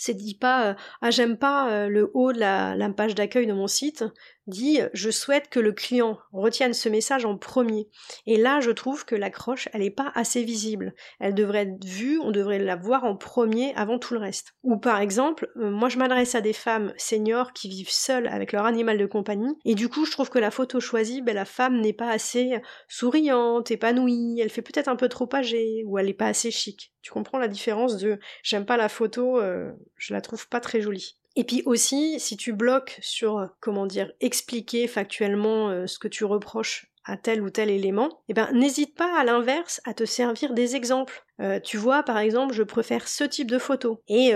c'est 0.00 0.14
dit 0.14 0.36
pas 0.36 0.76
ah 1.02 1.10
j'aime 1.10 1.36
pas 1.36 1.88
le 1.88 2.10
haut 2.14 2.32
de 2.32 2.38
la, 2.38 2.74
la 2.76 2.90
page 2.90 3.14
d'accueil 3.14 3.46
de 3.46 3.52
mon 3.52 3.66
site, 3.66 4.04
dit 4.46 4.80
je 4.92 5.10
souhaite 5.10 5.48
que 5.48 5.60
le 5.60 5.72
client 5.72 6.18
retienne 6.32 6.74
ce 6.74 6.88
message 6.88 7.24
en 7.24 7.36
premier. 7.36 7.88
Et 8.26 8.36
là, 8.36 8.60
je 8.60 8.70
trouve 8.70 9.04
que 9.04 9.14
l'accroche, 9.14 9.68
elle 9.72 9.80
n'est 9.80 9.90
pas 9.90 10.12
assez 10.14 10.42
visible. 10.44 10.94
Elle 11.18 11.34
devrait 11.34 11.62
être 11.62 11.84
vue, 11.84 12.18
on 12.20 12.30
devrait 12.30 12.58
la 12.58 12.76
voir 12.76 13.04
en 13.04 13.16
premier 13.16 13.74
avant 13.74 13.98
tout 13.98 14.14
le 14.14 14.20
reste. 14.20 14.54
Ou 14.62 14.76
par 14.76 15.00
exemple, 15.00 15.50
euh, 15.56 15.70
moi 15.70 15.88
je 15.88 15.98
m'adresse 15.98 16.34
à 16.34 16.40
des 16.40 16.52
femmes 16.52 16.92
seniors 16.96 17.52
qui 17.52 17.68
vivent 17.68 17.90
seules 17.90 18.26
avec 18.26 18.52
leur 18.52 18.66
animal 18.66 18.98
de 18.98 19.06
compagnie, 19.06 19.56
et 19.64 19.74
du 19.74 19.88
coup 19.88 20.04
je 20.04 20.10
trouve 20.10 20.30
que 20.30 20.38
la 20.38 20.50
photo 20.50 20.80
choisie, 20.80 21.22
ben, 21.22 21.34
la 21.34 21.44
femme 21.44 21.80
n'est 21.80 21.92
pas 21.92 22.10
assez 22.10 22.60
souriante, 22.88 23.70
épanouie, 23.70 24.40
elle 24.40 24.50
fait 24.50 24.62
peut-être 24.62 24.88
un 24.88 24.96
peu 24.96 25.08
trop 25.08 25.28
âgée, 25.34 25.84
ou 25.86 25.98
elle 25.98 26.06
n'est 26.06 26.14
pas 26.14 26.26
assez 26.26 26.50
chic. 26.50 26.92
Tu 27.02 27.12
comprends 27.12 27.38
la 27.38 27.48
différence 27.48 27.96
de 27.96 28.18
j'aime 28.42 28.66
pas 28.66 28.76
la 28.76 28.88
photo, 28.88 29.40
euh, 29.40 29.72
je 29.96 30.12
la 30.12 30.20
trouve 30.20 30.48
pas 30.48 30.60
très 30.60 30.80
jolie. 30.80 31.19
Et 31.36 31.44
puis 31.44 31.62
aussi, 31.64 32.18
si 32.18 32.36
tu 32.36 32.52
bloques 32.52 32.98
sur, 33.00 33.38
euh, 33.38 33.46
comment 33.60 33.86
dire, 33.86 34.12
expliquer 34.20 34.86
factuellement 34.88 35.70
euh, 35.70 35.86
ce 35.86 35.98
que 35.98 36.08
tu 36.08 36.24
reproches 36.24 36.86
à 37.04 37.16
tel 37.16 37.40
ou 37.40 37.50
tel 37.50 37.70
élément, 37.70 38.22
eh 38.28 38.34
ben 38.34 38.50
n'hésite 38.52 38.94
pas 38.94 39.18
à 39.18 39.24
l'inverse 39.24 39.80
à 39.84 39.94
te 39.94 40.04
servir 40.04 40.52
des 40.52 40.76
exemples. 40.76 41.24
Euh, 41.40 41.58
tu 41.58 41.78
vois, 41.78 42.02
par 42.02 42.18
exemple, 42.18 42.52
je 42.52 42.62
préfère 42.62 43.08
ce 43.08 43.24
type 43.24 43.50
de 43.50 43.58
photo. 43.58 44.02
Et 44.06 44.32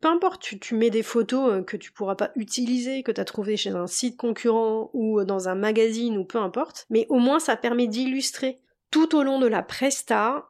peu 0.00 0.08
importe, 0.08 0.40
tu, 0.40 0.74
mets 0.74 0.88
des 0.88 1.02
photos 1.02 1.62
que 1.66 1.76
tu 1.76 1.92
pourras 1.92 2.14
pas 2.14 2.32
utiliser, 2.34 3.02
que 3.02 3.12
tu 3.12 3.20
as 3.20 3.26
trouvé 3.26 3.58
chez 3.58 3.70
un 3.70 3.86
site 3.86 4.16
concurrent 4.16 4.90
ou 4.94 5.24
dans 5.24 5.48
un 5.48 5.54
magazine 5.54 6.16
ou 6.16 6.24
peu 6.24 6.38
importe, 6.38 6.86
mais 6.88 7.06
au 7.10 7.18
moins 7.18 7.38
ça 7.38 7.54
permet 7.54 7.86
d'illustrer 7.86 8.60
tout 8.90 9.14
au 9.14 9.22
long 9.22 9.38
de 9.38 9.46
la 9.46 9.62
presta, 9.62 10.48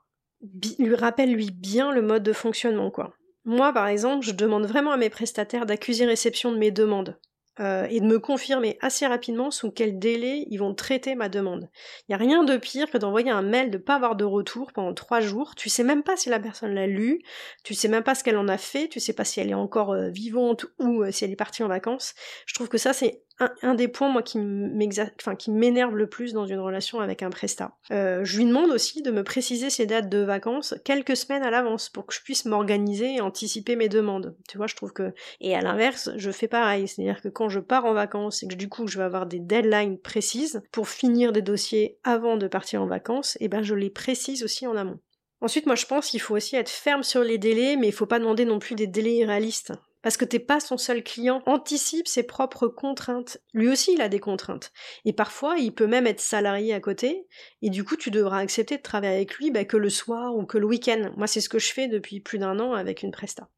lui 0.79 0.95
rappelle 0.95 1.33
lui 1.33 1.51
bien 1.51 1.91
le 1.91 2.03
mode 2.03 2.23
de 2.23 2.33
fonctionnement 2.33 2.93
quoi. 2.93 3.13
Moi, 3.47 3.73
par 3.73 3.87
exemple, 3.87 4.27
je 4.27 4.33
demande 4.33 4.67
vraiment 4.67 4.91
à 4.91 4.97
mes 4.97 5.09
prestataires 5.09 5.67
d'accuser 5.67 6.05
réception 6.05 6.53
de 6.53 6.59
mes 6.59 6.73
demandes. 6.73 7.17
Euh, 7.59 7.87
et 7.89 8.01
de 8.01 8.07
me 8.07 8.19
confirmer 8.19 8.77
assez 8.83 9.07
rapidement 9.07 9.51
sous 9.51 9.71
quel 9.71 9.99
délai 9.99 10.47
ils 10.51 10.59
vont 10.59 10.75
traiter 10.75 11.15
ma 11.15 11.31
demande. 11.31 11.71
Il 12.03 12.11
n'y 12.11 12.15
a 12.15 12.19
rien 12.19 12.45
de 12.45 12.59
pire 12.59 12.91
que 12.91 12.99
d'envoyer 12.99 13.31
un 13.31 13.41
mail 13.41 13.71
de 13.71 13.79
pas 13.79 13.95
avoir 13.95 14.15
de 14.15 14.25
retour 14.25 14.73
pendant 14.75 14.93
trois 14.93 15.21
jours. 15.21 15.55
Tu 15.55 15.71
sais 15.71 15.83
même 15.83 16.03
pas 16.03 16.19
si 16.19 16.29
la 16.29 16.39
personne 16.39 16.75
l'a 16.75 16.87
lu, 16.87 17.23
tu 17.65 17.73
sais 17.73 17.89
même 17.89 18.03
pas 18.03 18.15
ce 18.15 18.23
qu'elle 18.25 18.37
en 18.37 18.49
a 18.49 18.59
fait, 18.59 18.89
tu 18.89 19.01
sais 19.01 19.15
pas 19.15 19.25
si 19.25 19.41
elle 19.41 19.49
est 19.49 19.55
encore 19.55 19.93
euh, 19.93 20.11
vivante 20.11 20.67
ou 20.79 21.03
euh, 21.03 21.11
si 21.11 21.25
elle 21.25 21.31
est 21.31 21.37
partie 21.37 21.63
en 21.63 21.69
vacances. 21.69 22.13
Je 22.45 22.53
trouve 22.53 22.69
que 22.69 22.77
ça 22.77 22.93
c'est 22.93 23.23
un, 23.39 23.75
des 23.75 23.89
points 23.89 24.09
moi 24.09 24.23
qui 24.23 24.39
m'énerve 24.39 25.97
le 25.97 26.09
plus 26.09 26.33
dans 26.33 26.47
une 26.47 26.59
relation 26.59 27.01
avec 27.01 27.23
un 27.23 27.31
prestat. 27.31 27.77
Euh, 27.91 28.25
je 28.25 28.39
lui 28.39 28.47
demande 28.47 28.71
aussi 28.71 29.03
de 29.03 29.11
me 29.11 29.25
préciser 29.25 29.71
ses 29.71 29.87
dates 29.87 30.09
de 30.09 30.19
vacances 30.19 30.75
quelques 30.85 31.17
semaines 31.17 31.43
à 31.43 31.51
l'avance 31.51 31.89
pour 31.89 32.07
que 32.07 32.15
je 32.15 32.23
puisse 32.23 32.45
m'organiser 32.47 33.17
et 33.17 33.21
anticiper 33.21 33.77
mes 33.77 33.89
demandes. 33.89 34.37
Tu 34.49 34.57
vois, 34.57 34.67
je 34.67 34.75
trouve 34.75 34.93
que 34.93 35.13
et 35.41 35.55
à 35.55 35.61
l'inverse, 35.61 36.11
je 36.17 36.31
fais 36.31 36.49
pareil, 36.49 36.89
c'est-à-dire 36.89 37.21
que 37.21 37.29
quand 37.29 37.49
je 37.49 37.61
pars 37.61 37.85
en 37.85 37.93
vacances 37.93 38.43
et 38.43 38.49
que 38.49 38.55
du 38.55 38.69
coup 38.69 38.87
je 38.87 38.99
vais 38.99 39.05
avoir 39.05 39.27
des 39.27 39.41
deadlines 39.41 39.99
précises 39.99 40.63
pour 40.73 40.89
finir 40.89 41.33
des 41.33 41.43
dossiers 41.43 41.99
avant 42.05 42.37
de 42.37 42.49
partir 42.49 42.83
en 42.83 42.87
vacances, 42.87 43.37
et 43.37 43.45
eh 43.45 43.49
ben 43.49 43.63
je 43.63 43.75
les 43.75 43.91
précise 43.91 44.43
aussi 44.43 44.67
en 44.67 44.77
amont. 44.77 44.99
Ensuite, 45.41 45.67
moi 45.67 45.75
je 45.75 45.87
pense 45.87 46.09
qu'il 46.09 46.21
faut 46.21 46.35
aussi 46.35 46.57
être 46.57 46.71
ferme 46.71 47.03
sur 47.03 47.23
les 47.23 47.39
délais, 47.39 47.77
mais 47.77 47.89
il 47.89 47.93
faut 47.93 48.07
pas 48.07 48.19
demander 48.19 48.45
non 48.45 48.59
plus 48.59 48.75
des 48.75 48.87
délais 48.87 49.17
irréalistes 49.17 49.73
parce 50.07 50.17
que 50.17 50.25
t'es 50.25 50.39
pas 50.39 50.61
son 50.61 50.79
seul 50.79 51.03
client, 51.03 51.43
anticipe 51.47 52.07
ses 52.07 52.23
propres 52.23 52.69
contraintes. 52.69 53.39
Lui 53.53 53.69
aussi, 53.69 53.93
il 53.93 54.01
a 54.01 54.09
des 54.09 54.21
contraintes. 54.21 54.71
Et 55.05 55.13
parfois, 55.13 55.57
il 55.59 55.75
peut 55.75 55.89
même 55.89 56.07
être 56.07 56.21
salarié 56.21 56.73
à 56.73 56.79
côté, 56.79 57.27
et 57.61 57.71
du 57.71 57.83
coup, 57.83 57.97
tu 57.97 58.13
devras 58.13 58.39
accepter 58.39 58.77
de 58.77 58.83
travailler 58.83 59.17
avec 59.17 59.35
lui 59.35 59.51
bah, 59.51 59.65
que 59.65 59.77
le 59.77 59.91
soir 59.91 60.37
ou 60.37 60.47
que 60.47 60.59
le 60.59 60.67
week-end. 60.67 61.11
Moi, 61.17 61.27
c'est 61.27 61.41
ce 61.41 61.49
que 61.49 61.59
je 61.59 61.73
fais 61.73 61.89
depuis 61.89 62.21
plus 62.21 62.39
d'un 62.39 62.61
an 62.61 62.73
avec 62.73 63.03
une 63.03 63.11
presta. 63.11 63.49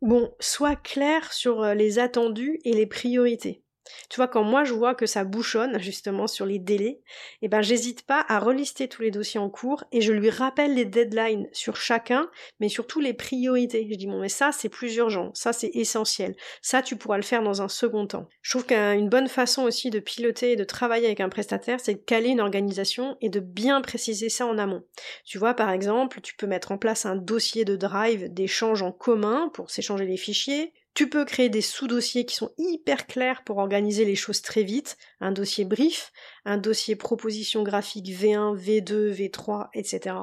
Bon, 0.00 0.34
sois 0.40 0.76
clair 0.76 1.30
sur 1.30 1.62
euh, 1.62 1.74
les 1.74 1.98
attendus 1.98 2.58
et 2.64 2.72
les 2.72 2.86
priorités. 2.86 3.62
Tu 4.08 4.16
vois, 4.16 4.28
quand 4.28 4.44
moi 4.44 4.64
je 4.64 4.74
vois 4.74 4.94
que 4.94 5.06
ça 5.06 5.24
bouchonne 5.24 5.78
justement 5.80 6.26
sur 6.26 6.46
les 6.46 6.58
délais, 6.58 7.00
eh 7.42 7.48
ben 7.48 7.62
j'hésite 7.62 8.02
pas 8.02 8.24
à 8.28 8.38
relister 8.38 8.88
tous 8.88 9.02
les 9.02 9.10
dossiers 9.10 9.40
en 9.40 9.50
cours 9.50 9.84
et 9.92 10.00
je 10.00 10.12
lui 10.12 10.30
rappelle 10.30 10.74
les 10.74 10.84
deadlines 10.84 11.48
sur 11.52 11.76
chacun, 11.76 12.30
mais 12.60 12.68
surtout 12.68 13.00
les 13.00 13.14
priorités. 13.14 13.88
Je 13.90 13.96
dis 13.96 14.06
bon 14.06 14.20
mais 14.20 14.28
ça 14.28 14.52
c'est 14.52 14.68
plus 14.68 14.96
urgent, 14.96 15.30
ça 15.34 15.52
c'est 15.52 15.70
essentiel, 15.74 16.36
ça 16.60 16.82
tu 16.82 16.96
pourras 16.96 17.16
le 17.16 17.22
faire 17.22 17.42
dans 17.42 17.62
un 17.62 17.68
second 17.68 18.06
temps. 18.06 18.28
Je 18.42 18.50
trouve 18.50 18.66
qu'une 18.66 19.08
bonne 19.08 19.28
façon 19.28 19.62
aussi 19.62 19.90
de 19.90 20.00
piloter 20.00 20.52
et 20.52 20.56
de 20.56 20.64
travailler 20.64 21.06
avec 21.06 21.20
un 21.20 21.28
prestataire, 21.28 21.80
c'est 21.80 21.94
de 21.94 21.98
caler 22.00 22.30
une 22.30 22.40
organisation 22.40 23.16
et 23.20 23.28
de 23.28 23.40
bien 23.40 23.80
préciser 23.80 24.28
ça 24.28 24.46
en 24.46 24.58
amont. 24.58 24.84
Tu 25.24 25.38
vois 25.38 25.54
par 25.54 25.70
exemple, 25.70 26.20
tu 26.20 26.34
peux 26.36 26.46
mettre 26.46 26.72
en 26.72 26.78
place 26.78 27.06
un 27.06 27.16
dossier 27.16 27.64
de 27.64 27.76
drive 27.76 28.32
d'échange 28.32 28.82
en 28.82 28.92
commun 28.92 29.50
pour 29.54 29.70
s'échanger 29.70 30.06
les 30.06 30.16
fichiers, 30.16 30.72
tu 30.94 31.08
peux 31.08 31.24
créer 31.24 31.48
des 31.48 31.62
sous-dossiers 31.62 32.26
qui 32.26 32.34
sont 32.34 32.52
hyper 32.58 33.06
clairs 33.06 33.44
pour 33.44 33.58
organiser 33.58 34.04
les 34.04 34.16
choses 34.16 34.42
très 34.42 34.62
vite, 34.62 34.96
un 35.20 35.32
dossier 35.32 35.64
brief, 35.64 36.12
un 36.44 36.58
dossier 36.58 36.96
proposition 36.96 37.62
graphique 37.62 38.08
V1, 38.08 38.56
V2, 38.56 39.12
V3, 39.12 39.68
etc. 39.74 40.14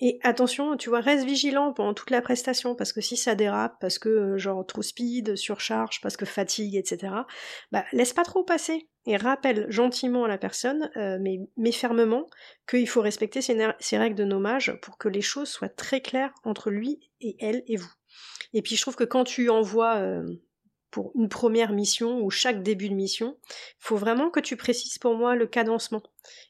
Et 0.00 0.20
attention, 0.22 0.76
tu 0.76 0.90
vois, 0.90 1.00
reste 1.00 1.24
vigilant 1.24 1.72
pendant 1.72 1.92
toute 1.92 2.10
la 2.10 2.22
prestation, 2.22 2.76
parce 2.76 2.92
que 2.92 3.00
si 3.00 3.16
ça 3.16 3.34
dérape, 3.34 3.76
parce 3.80 3.98
que 3.98 4.08
euh, 4.08 4.38
genre 4.38 4.64
trop 4.64 4.82
speed, 4.82 5.34
surcharge, 5.34 6.00
parce 6.00 6.16
que 6.16 6.24
fatigue, 6.24 6.76
etc., 6.76 7.12
bah 7.72 7.84
laisse 7.92 8.12
pas 8.12 8.22
trop 8.22 8.44
passer. 8.44 8.88
Et 9.06 9.16
rappelle 9.16 9.66
gentiment 9.70 10.24
à 10.24 10.28
la 10.28 10.38
personne, 10.38 10.90
euh, 10.96 11.18
mais, 11.20 11.40
mais 11.56 11.72
fermement, 11.72 12.26
qu'il 12.68 12.88
faut 12.88 13.00
respecter 13.00 13.40
ces 13.40 13.98
règles 13.98 14.16
de 14.16 14.24
nommage 14.24 14.78
pour 14.82 14.98
que 14.98 15.08
les 15.08 15.22
choses 15.22 15.48
soient 15.48 15.68
très 15.68 16.00
claires 16.00 16.34
entre 16.44 16.70
lui 16.70 17.00
et 17.20 17.36
elle 17.40 17.64
et 17.66 17.76
vous. 17.76 17.90
Et 18.52 18.62
puis 18.62 18.76
je 18.76 18.82
trouve 18.82 18.96
que 18.96 19.04
quand 19.04 19.24
tu 19.24 19.50
envoies 19.50 19.96
euh, 19.96 20.26
pour 20.90 21.12
une 21.14 21.28
première 21.28 21.72
mission 21.72 22.20
ou 22.20 22.30
chaque 22.30 22.62
début 22.62 22.88
de 22.88 22.94
mission, 22.94 23.36
il 23.48 23.76
faut 23.78 23.96
vraiment 23.96 24.30
que 24.30 24.40
tu 24.40 24.56
précises 24.56 24.98
pour 24.98 25.14
moi 25.14 25.36
le 25.36 25.46
cadencement. 25.46 26.02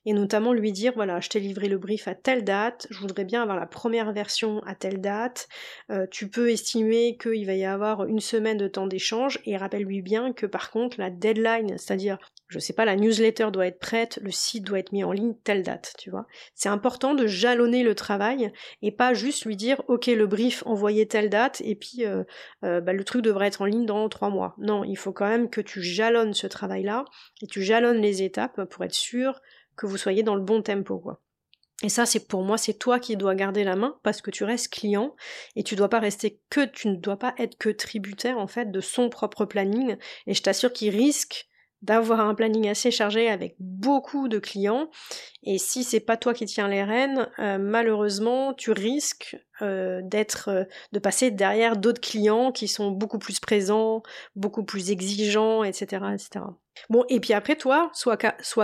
Et 0.07 0.13
notamment 0.13 0.53
lui 0.53 0.73
dire, 0.73 0.93
voilà, 0.95 1.21
je 1.21 1.29
t'ai 1.29 1.41
livré 1.41 1.69
le 1.69 1.79
brief 1.79 2.09
à 2.09 2.15
telle 2.15 2.45
date, 2.45 2.87
je 2.91 2.99
voudrais 3.01 3.25
bien 3.25 3.43
avoir 3.43 3.59
la 3.59 3.67
première 3.67 4.13
version 4.13 4.61
à 4.65 4.75
telle 4.75 5.01
date, 5.01 5.49
euh, 5.91 6.07
tu 6.11 6.29
peux 6.31 6.51
estimer 6.51 7.17
qu'il 7.17 7.47
va 7.47 7.55
y 7.55 7.65
avoir 7.65 8.07
une 8.07 8.21
semaine 8.21 8.59
de 8.59 8.69
temps 8.69 8.87
d'échange, 8.87 9.41
et 9.45 9.57
rappelle-lui 9.57 10.03
bien 10.03 10.33
que 10.33 10.47
par 10.47 10.71
contre 10.71 11.01
la 11.01 11.11
deadline, 11.11 11.77
c'est-à-dire 11.79 12.19
je 12.49 12.59
sais 12.59 12.73
pas, 12.73 12.87
la 12.87 12.97
newsletter 12.97 13.49
doit 13.53 13.67
être 13.67 13.79
prête, 13.79 14.19
le 14.23 14.31
site 14.31 14.65
doit 14.65 14.79
être 14.79 14.93
mis 14.93 15.05
en 15.05 15.13
ligne 15.13 15.35
telle 15.45 15.63
date, 15.63 15.95
tu 15.99 16.11
vois. 16.11 16.27
C'est 16.55 16.71
important 16.71 17.15
de 17.15 17.27
jalonner 17.27 17.83
le 17.83 17.95
travail 17.95 18.53
et 18.81 18.91
pas 18.91 19.13
juste 19.13 19.45
lui 19.45 19.57
dire 19.57 19.83
ok 19.89 20.07
le 20.07 20.27
brief 20.27 20.63
envoyé 20.67 21.07
telle 21.07 21.29
date 21.29 21.61
et 21.63 21.75
puis 21.75 22.07
euh, 22.07 22.25
euh, 22.65 22.81
bah, 22.81 22.95
le 22.95 23.05
truc 23.05 23.23
devrait 23.23 23.49
être 23.49 23.61
en 23.61 23.67
ligne 23.67 23.85
dans 23.85 24.09
trois 24.09 24.31
mois. 24.31 24.55
Non, 24.59 24.83
il 24.83 24.97
faut 24.97 25.13
quand 25.13 25.29
même 25.29 25.51
que 25.51 25.61
tu 25.61 25.83
jalonnes 25.83 26.33
ce 26.33 26.47
travail-là 26.47 27.05
et 27.43 27.47
tu 27.47 27.63
jalonnes 27.63 28.01
les 28.01 28.23
étapes 28.23 28.65
pour 28.65 28.85
être 28.85 28.95
sûr 28.95 29.41
que 29.77 29.87
vous 29.87 29.99
soyez 29.99 30.23
dans 30.23 30.35
le 30.35 30.43
bon 30.43 30.63
tempo, 30.63 30.99
quoi. 30.99 31.21
Et 31.85 31.89
ça, 31.89 32.07
c'est 32.07 32.27
pour 32.27 32.43
moi, 32.43 32.59
c'est 32.59 32.75
toi 32.75 32.99
qui 32.99 33.17
dois 33.17 33.37
garder 33.37 33.63
la 33.63 33.77
main 33.77 33.97
parce 34.03 34.21
que 34.21 34.33
tu 34.33 34.43
restes 34.43 34.73
client 34.73 35.15
et 35.55 35.63
tu 35.63 35.77
dois 35.77 35.89
pas 35.89 36.01
rester 36.01 36.41
que, 36.51 36.65
tu 36.65 36.89
ne 36.89 36.97
dois 36.97 37.19
pas 37.19 37.35
être 37.39 37.57
que 37.57 37.69
tributaire 37.69 38.39
en 38.39 38.49
fait 38.49 38.73
de 38.73 38.81
son 38.81 39.09
propre 39.09 39.45
planning. 39.45 39.97
Et 40.27 40.35
je 40.35 40.43
t'assure 40.43 40.73
qu'il 40.73 40.91
risque 40.91 41.49
d'avoir 41.83 42.21
un 42.21 42.35
planning 42.35 42.69
assez 42.69 42.91
chargé 42.91 43.29
avec 43.29 43.55
beaucoup 43.59 44.29
de 44.29 44.39
clients. 44.39 44.91
Et 45.43 45.59
si 45.59 45.85
c'est 45.85 46.01
pas 46.01 46.17
toi 46.17 46.35
qui 46.35 46.47
tiens 46.47 46.69
les 46.69 46.83
rênes, 46.83 47.29
euh, 47.39 47.59
malheureusement, 47.59 48.55
tu 48.55 48.73
risques 48.73 49.37
euh, 49.63 50.01
d'être, 50.03 50.49
euh, 50.49 50.65
de 50.93 50.99
passer 50.99 51.31
derrière 51.31 51.77
d'autres 51.77 52.01
clients 52.01 52.53
qui 52.53 52.69
sont 52.69 52.91
beaucoup 52.91 53.19
plus 53.19 53.41
présents, 53.41 54.03
beaucoup 54.37 54.65
plus 54.65 54.91
exigeants, 54.91 55.65
etc., 55.65 56.03
etc. 56.15 56.45
Bon, 56.91 57.05
et 57.09 57.19
puis 57.19 57.33
après, 57.33 57.57
toi, 57.57 57.91
sois, 57.93 58.17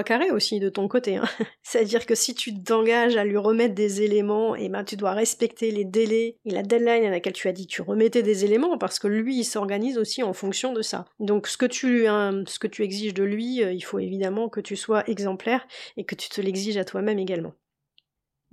carré 0.05 0.31
aussi 0.31 0.61
de 0.61 0.69
ton 0.69 0.87
côté. 0.87 1.17
Hein. 1.17 1.25
C'est-à-dire 1.63 2.07
que 2.07 2.15
si 2.15 2.35
tu 2.35 2.63
t'engages 2.63 3.17
à 3.17 3.25
lui 3.25 3.37
remettre 3.37 3.75
des 3.75 4.03
éléments, 4.03 4.55
et 4.55 4.67
eh 4.67 4.69
ben 4.69 4.85
tu 4.85 4.97
dois 4.97 5.13
respecter 5.13 5.73
les 5.73 5.85
délais 5.85 6.39
et 6.45 6.51
la 6.51 6.63
deadline 6.63 7.07
à 7.07 7.11
laquelle 7.11 7.33
tu 7.33 7.49
as 7.49 7.53
dit 7.53 7.67
que 7.67 7.73
tu 7.73 7.83
remettais 7.83 8.23
des 8.23 8.45
éléments, 8.45 8.79
parce 8.79 9.01
que 9.01 9.09
lui, 9.09 9.39
il 9.39 9.45
s'organise 9.45 9.99
aussi 9.99 10.23
en 10.23 10.33
fonction 10.33 10.73
de 10.73 10.83
ça. 10.83 11.07
Donc 11.19 11.49
ce 11.49 11.57
que 11.57 11.67
tu, 11.67 12.07
hein, 12.07 12.45
ce 12.47 12.59
que 12.59 12.69
tu 12.69 12.83
exiges 12.83 13.15
de 13.15 13.25
lui, 13.25 13.57
il 13.57 13.83
faut 13.83 13.99
évidemment 13.99 14.49
que 14.49 14.61
tu 14.61 14.77
sois 14.77 15.03
exemplaire 15.09 15.67
et 15.97 16.05
que 16.05 16.15
tu 16.15 16.29
te 16.29 16.41
l'exiges 16.41 16.77
à 16.77 16.85
toi-même 16.85 17.19
également. 17.19 17.55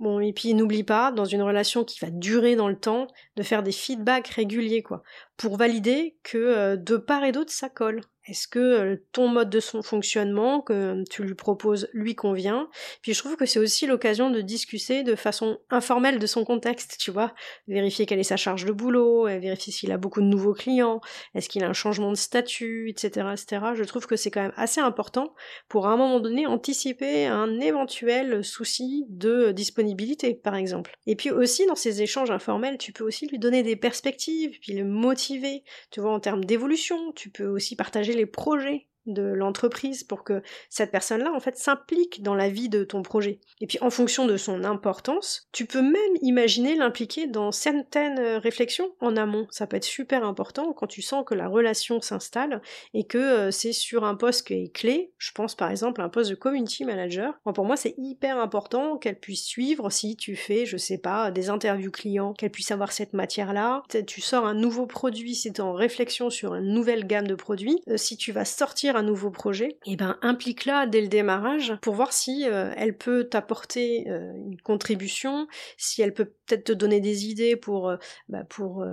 Bon, 0.02 0.18
et 0.20 0.32
puis 0.32 0.52
n'oublie 0.54 0.82
pas, 0.82 1.12
dans 1.12 1.24
une 1.24 1.42
relation 1.42 1.84
qui 1.84 2.00
va 2.00 2.10
durer 2.10 2.56
dans 2.56 2.68
le 2.68 2.76
temps, 2.78 3.06
de 3.36 3.42
faire 3.44 3.62
des 3.62 3.70
feedbacks 3.72 4.28
réguliers, 4.28 4.82
quoi, 4.82 5.02
pour 5.36 5.56
valider 5.56 6.18
que 6.24 6.38
euh, 6.38 6.76
de 6.76 6.96
part 6.96 7.24
et 7.24 7.32
d'autre 7.32 7.52
ça 7.52 7.68
colle. 7.68 8.02
Est-ce 8.26 8.46
que 8.46 8.58
euh, 8.58 8.96
ton 9.12 9.28
mode 9.28 9.50
de 9.50 9.60
son 9.60 9.82
fonctionnement 9.82 10.60
que 10.60 11.02
tu 11.10 11.22
lui 11.22 11.34
proposes 11.34 11.88
lui 11.92 12.14
convient? 12.14 12.68
Puis 13.02 13.14
je 13.14 13.18
trouve 13.18 13.36
que 13.36 13.46
c'est 13.46 13.58
aussi 13.58 13.86
l'occasion 13.86 14.30
de 14.30 14.40
discuter 14.40 15.02
de 15.02 15.14
façon 15.14 15.58
informelle 15.70 16.18
de 16.18 16.26
son 16.26 16.44
contexte, 16.44 16.96
tu 16.98 17.10
vois, 17.10 17.34
vérifier 17.68 18.06
quelle 18.06 18.20
est 18.20 18.24
sa 18.24 18.36
charge 18.36 18.64
de 18.64 18.72
boulot, 18.72 19.26
vérifier 19.26 19.72
s'il 19.72 19.92
a 19.92 19.96
beaucoup 19.96 20.20
de 20.20 20.26
nouveaux 20.26 20.54
clients, 20.54 21.00
est-ce 21.34 21.48
qu'il 21.48 21.64
a 21.64 21.68
un 21.68 21.72
changement 21.72 22.10
de 22.10 22.16
statut, 22.16 22.88
etc., 22.90 23.28
etc. 23.32 23.62
Je 23.74 23.84
trouve 23.84 24.06
que 24.06 24.16
c'est 24.16 24.30
quand 24.30 24.42
même 24.42 24.52
assez 24.56 24.80
important 24.80 25.34
pour 25.68 25.86
à 25.86 25.92
un 25.92 25.96
moment 25.96 26.20
donné 26.20 26.46
anticiper 26.46 27.26
un 27.26 27.60
éventuel 27.60 28.44
souci 28.44 29.06
de 29.08 29.52
disponibilité, 29.52 30.34
par 30.34 30.54
exemple. 30.54 30.96
Et 31.06 31.16
puis 31.16 31.30
aussi 31.30 31.66
dans 31.66 31.74
ces 31.74 32.02
échanges 32.02 32.30
informels, 32.30 32.78
tu 32.78 32.92
peux 32.92 33.04
aussi 33.04 33.26
lui 33.26 33.38
donner 33.38 33.62
des 33.62 33.76
perspectives, 33.76 34.58
puis 34.60 34.72
le 34.74 34.84
motiver, 34.84 35.64
tu 35.90 36.00
vois, 36.00 36.12
en 36.12 36.20
termes 36.20 36.44
d'évolution. 36.44 37.12
Tu 37.12 37.30
peux 37.30 37.46
aussi 37.46 37.76
partager 37.76 38.11
les 38.14 38.26
projets 38.26 38.86
de 39.06 39.22
l'entreprise 39.22 40.04
pour 40.04 40.24
que 40.24 40.42
cette 40.68 40.90
personne-là 40.90 41.32
en 41.32 41.40
fait 41.40 41.56
s'implique 41.56 42.22
dans 42.22 42.34
la 42.34 42.48
vie 42.48 42.68
de 42.68 42.84
ton 42.84 43.02
projet. 43.02 43.40
Et 43.60 43.66
puis 43.66 43.78
en 43.80 43.90
fonction 43.90 44.26
de 44.26 44.36
son 44.36 44.64
importance, 44.64 45.48
tu 45.52 45.66
peux 45.66 45.82
même 45.82 46.16
imaginer 46.20 46.76
l'impliquer 46.76 47.26
dans 47.26 47.52
certaines 47.52 48.20
réflexions 48.38 48.92
en 49.00 49.16
amont. 49.16 49.46
Ça 49.50 49.66
peut 49.66 49.76
être 49.76 49.84
super 49.84 50.24
important 50.24 50.72
quand 50.72 50.86
tu 50.86 51.02
sens 51.02 51.24
que 51.26 51.34
la 51.34 51.48
relation 51.48 52.00
s'installe 52.00 52.62
et 52.94 53.04
que 53.04 53.18
euh, 53.18 53.50
c'est 53.50 53.72
sur 53.72 54.04
un 54.04 54.14
poste 54.14 54.46
qui 54.46 54.54
est 54.54 54.74
clé. 54.74 55.12
Je 55.18 55.32
pense 55.32 55.54
par 55.54 55.70
exemple 55.70 56.00
à 56.00 56.04
un 56.04 56.08
poste 56.08 56.30
de 56.30 56.34
community 56.34 56.84
manager. 56.84 57.34
pour 57.54 57.64
moi, 57.64 57.76
c'est 57.76 57.94
hyper 57.98 58.38
important 58.38 58.96
qu'elle 58.98 59.18
puisse 59.18 59.44
suivre 59.44 59.90
si 59.90 60.16
tu 60.16 60.36
fais, 60.36 60.66
je 60.66 60.76
sais 60.76 60.98
pas, 60.98 61.30
des 61.30 61.50
interviews 61.50 61.90
clients, 61.90 62.32
qu'elle 62.32 62.50
puisse 62.50 62.70
avoir 62.70 62.92
cette 62.92 63.12
matière-là. 63.12 63.82
Tu 64.06 64.20
sors 64.20 64.46
un 64.46 64.54
nouveau 64.54 64.86
produit, 64.86 65.38
es 65.44 65.60
en 65.60 65.72
réflexion 65.72 66.30
sur 66.30 66.54
une 66.54 66.72
nouvelle 66.72 67.06
gamme 67.06 67.26
de 67.26 67.34
produits. 67.34 67.82
Euh, 67.88 67.96
si 67.96 68.16
tu 68.16 68.32
vas 68.32 68.44
sortir 68.44 68.91
un 68.96 69.02
nouveau 69.02 69.30
projet, 69.30 69.78
et 69.86 69.92
eh 69.92 69.96
ben 69.96 70.18
implique-la 70.22 70.86
dès 70.86 71.00
le 71.00 71.08
démarrage 71.08 71.74
pour 71.82 71.94
voir 71.94 72.12
si 72.12 72.46
euh, 72.46 72.72
elle 72.76 72.96
peut 72.96 73.24
t'apporter 73.24 74.08
euh, 74.08 74.32
une 74.34 74.60
contribution, 74.60 75.46
si 75.76 76.02
elle 76.02 76.14
peut 76.14 76.32
peut-être 76.46 76.64
te 76.64 76.72
donner 76.72 77.00
des 77.00 77.26
idées 77.26 77.56
pour, 77.56 77.88
euh, 77.88 77.96
bah, 78.28 78.44
pour 78.48 78.84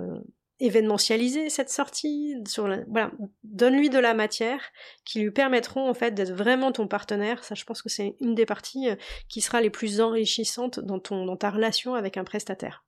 événementialiser 0.58 1.48
cette 1.48 1.70
sortie, 1.70 2.34
sur 2.46 2.64
voilà, 2.88 3.12
donne-lui 3.44 3.88
de 3.88 3.98
la 3.98 4.12
matière 4.12 4.60
qui 5.04 5.20
lui 5.20 5.30
permettront 5.30 5.88
en 5.88 5.94
fait 5.94 6.12
d'être 6.12 6.32
vraiment 6.32 6.70
ton 6.70 6.86
partenaire. 6.86 7.44
Ça, 7.44 7.54
je 7.54 7.64
pense 7.64 7.80
que 7.80 7.88
c'est 7.88 8.16
une 8.20 8.34
des 8.34 8.44
parties 8.44 8.88
qui 9.28 9.40
sera 9.40 9.60
les 9.60 9.70
plus 9.70 10.00
enrichissantes 10.00 10.80
dans 10.80 10.98
ton 10.98 11.24
dans 11.24 11.36
ta 11.36 11.50
relation 11.50 11.94
avec 11.94 12.18
un 12.18 12.24
prestataire. 12.24 12.84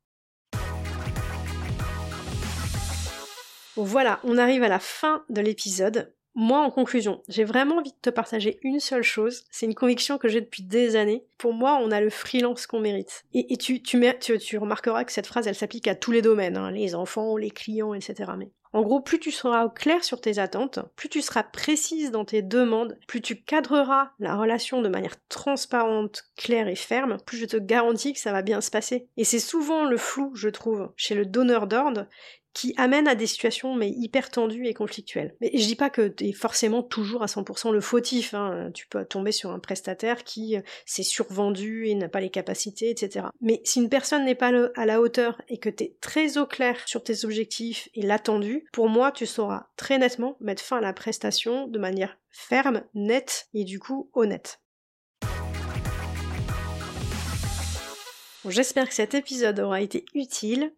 voilà, 3.76 4.20
on 4.24 4.38
arrive 4.38 4.62
à 4.62 4.68
la 4.68 4.78
fin 4.78 5.24
de 5.28 5.40
l'épisode. 5.40 6.14
Moi, 6.34 6.60
en 6.60 6.70
conclusion, 6.70 7.22
j'ai 7.28 7.44
vraiment 7.44 7.76
envie 7.76 7.92
de 7.92 7.96
te 8.00 8.10
partager 8.10 8.58
une 8.62 8.80
seule 8.80 9.02
chose. 9.02 9.44
C'est 9.50 9.66
une 9.66 9.74
conviction 9.74 10.16
que 10.16 10.28
j'ai 10.28 10.40
depuis 10.40 10.62
des 10.62 10.96
années. 10.96 11.26
Pour 11.36 11.52
moi, 11.52 11.78
on 11.82 11.90
a 11.90 12.00
le 12.00 12.08
freelance 12.08 12.66
qu'on 12.66 12.80
mérite. 12.80 13.24
Et, 13.34 13.56
tu, 13.58 13.82
remarqueras 14.58 15.04
que 15.04 15.12
cette 15.12 15.26
phrase, 15.26 15.46
elle 15.46 15.54
s'applique 15.54 15.88
à 15.88 15.94
tous 15.94 16.10
les 16.10 16.22
domaines, 16.22 16.56
hein, 16.56 16.70
les 16.70 16.94
enfants, 16.94 17.36
les 17.36 17.50
clients, 17.50 17.92
etc. 17.92 18.32
Mais 18.38 18.50
en 18.74 18.80
gros, 18.80 19.00
plus 19.00 19.18
tu 19.18 19.30
seras 19.30 19.68
clair 19.68 20.02
sur 20.02 20.22
tes 20.22 20.38
attentes, 20.38 20.78
plus 20.96 21.10
tu 21.10 21.20
seras 21.20 21.42
précise 21.42 22.10
dans 22.10 22.24
tes 22.24 22.40
demandes, 22.40 22.98
plus 23.06 23.20
tu 23.20 23.36
cadreras 23.42 24.12
la 24.18 24.34
relation 24.34 24.80
de 24.80 24.88
manière 24.88 25.16
transparente, 25.28 26.24
claire 26.36 26.68
et 26.68 26.76
ferme, 26.76 27.18
plus 27.26 27.36
je 27.36 27.44
te 27.44 27.58
garantis 27.58 28.14
que 28.14 28.18
ça 28.18 28.32
va 28.32 28.40
bien 28.40 28.62
se 28.62 28.70
passer. 28.70 29.08
Et 29.18 29.24
c'est 29.24 29.38
souvent 29.38 29.84
le 29.84 29.98
flou, 29.98 30.32
je 30.34 30.48
trouve, 30.48 30.90
chez 30.96 31.14
le 31.14 31.26
donneur 31.26 31.66
d'ordre 31.66 32.06
qui 32.54 32.74
amène 32.76 33.08
à 33.08 33.14
des 33.14 33.26
situations 33.26 33.74
mais 33.74 33.90
hyper 33.90 34.30
tendues 34.30 34.66
et 34.66 34.74
conflictuelles. 34.74 35.34
Mais 35.40 35.50
je 35.54 35.66
dis 35.66 35.76
pas 35.76 35.90
que 35.90 36.08
tu 36.08 36.28
es 36.28 36.32
forcément 36.32 36.82
toujours 36.82 37.22
à 37.22 37.26
100% 37.26 37.72
le 37.72 37.80
fautif, 37.80 38.34
hein. 38.34 38.70
tu 38.74 38.86
peux 38.86 39.04
tomber 39.04 39.32
sur 39.32 39.50
un 39.50 39.58
prestataire 39.58 40.24
qui 40.24 40.56
euh, 40.56 40.60
s'est 40.86 41.02
survendu 41.02 41.86
et 41.86 41.94
n'a 41.94 42.08
pas 42.08 42.20
les 42.20 42.30
capacités, 42.30 42.90
etc. 42.90 43.26
Mais 43.40 43.60
si 43.64 43.80
une 43.80 43.88
personne 43.88 44.24
n'est 44.24 44.34
pas 44.34 44.52
à 44.76 44.86
la 44.86 45.00
hauteur 45.00 45.40
et 45.48 45.58
que 45.58 45.68
tu 45.68 45.84
es 45.84 45.96
très 46.00 46.38
au 46.38 46.46
clair 46.46 46.76
sur 46.86 47.02
tes 47.02 47.24
objectifs 47.24 47.88
et 47.94 48.02
l'attendu, 48.02 48.64
pour 48.72 48.88
moi 48.88 49.12
tu 49.12 49.26
sauras 49.26 49.66
très 49.76 49.98
nettement 49.98 50.36
mettre 50.40 50.62
fin 50.62 50.78
à 50.78 50.80
la 50.80 50.92
prestation 50.92 51.66
de 51.66 51.78
manière 51.78 52.18
ferme, 52.30 52.82
nette 52.94 53.48
et 53.54 53.64
du 53.64 53.78
coup 53.78 54.10
honnête. 54.14 54.61
J'espère 58.48 58.88
que 58.88 58.94
cet 58.94 59.14
épisode 59.14 59.60
aura 59.60 59.80
été 59.80 60.04
utile. 60.14 60.72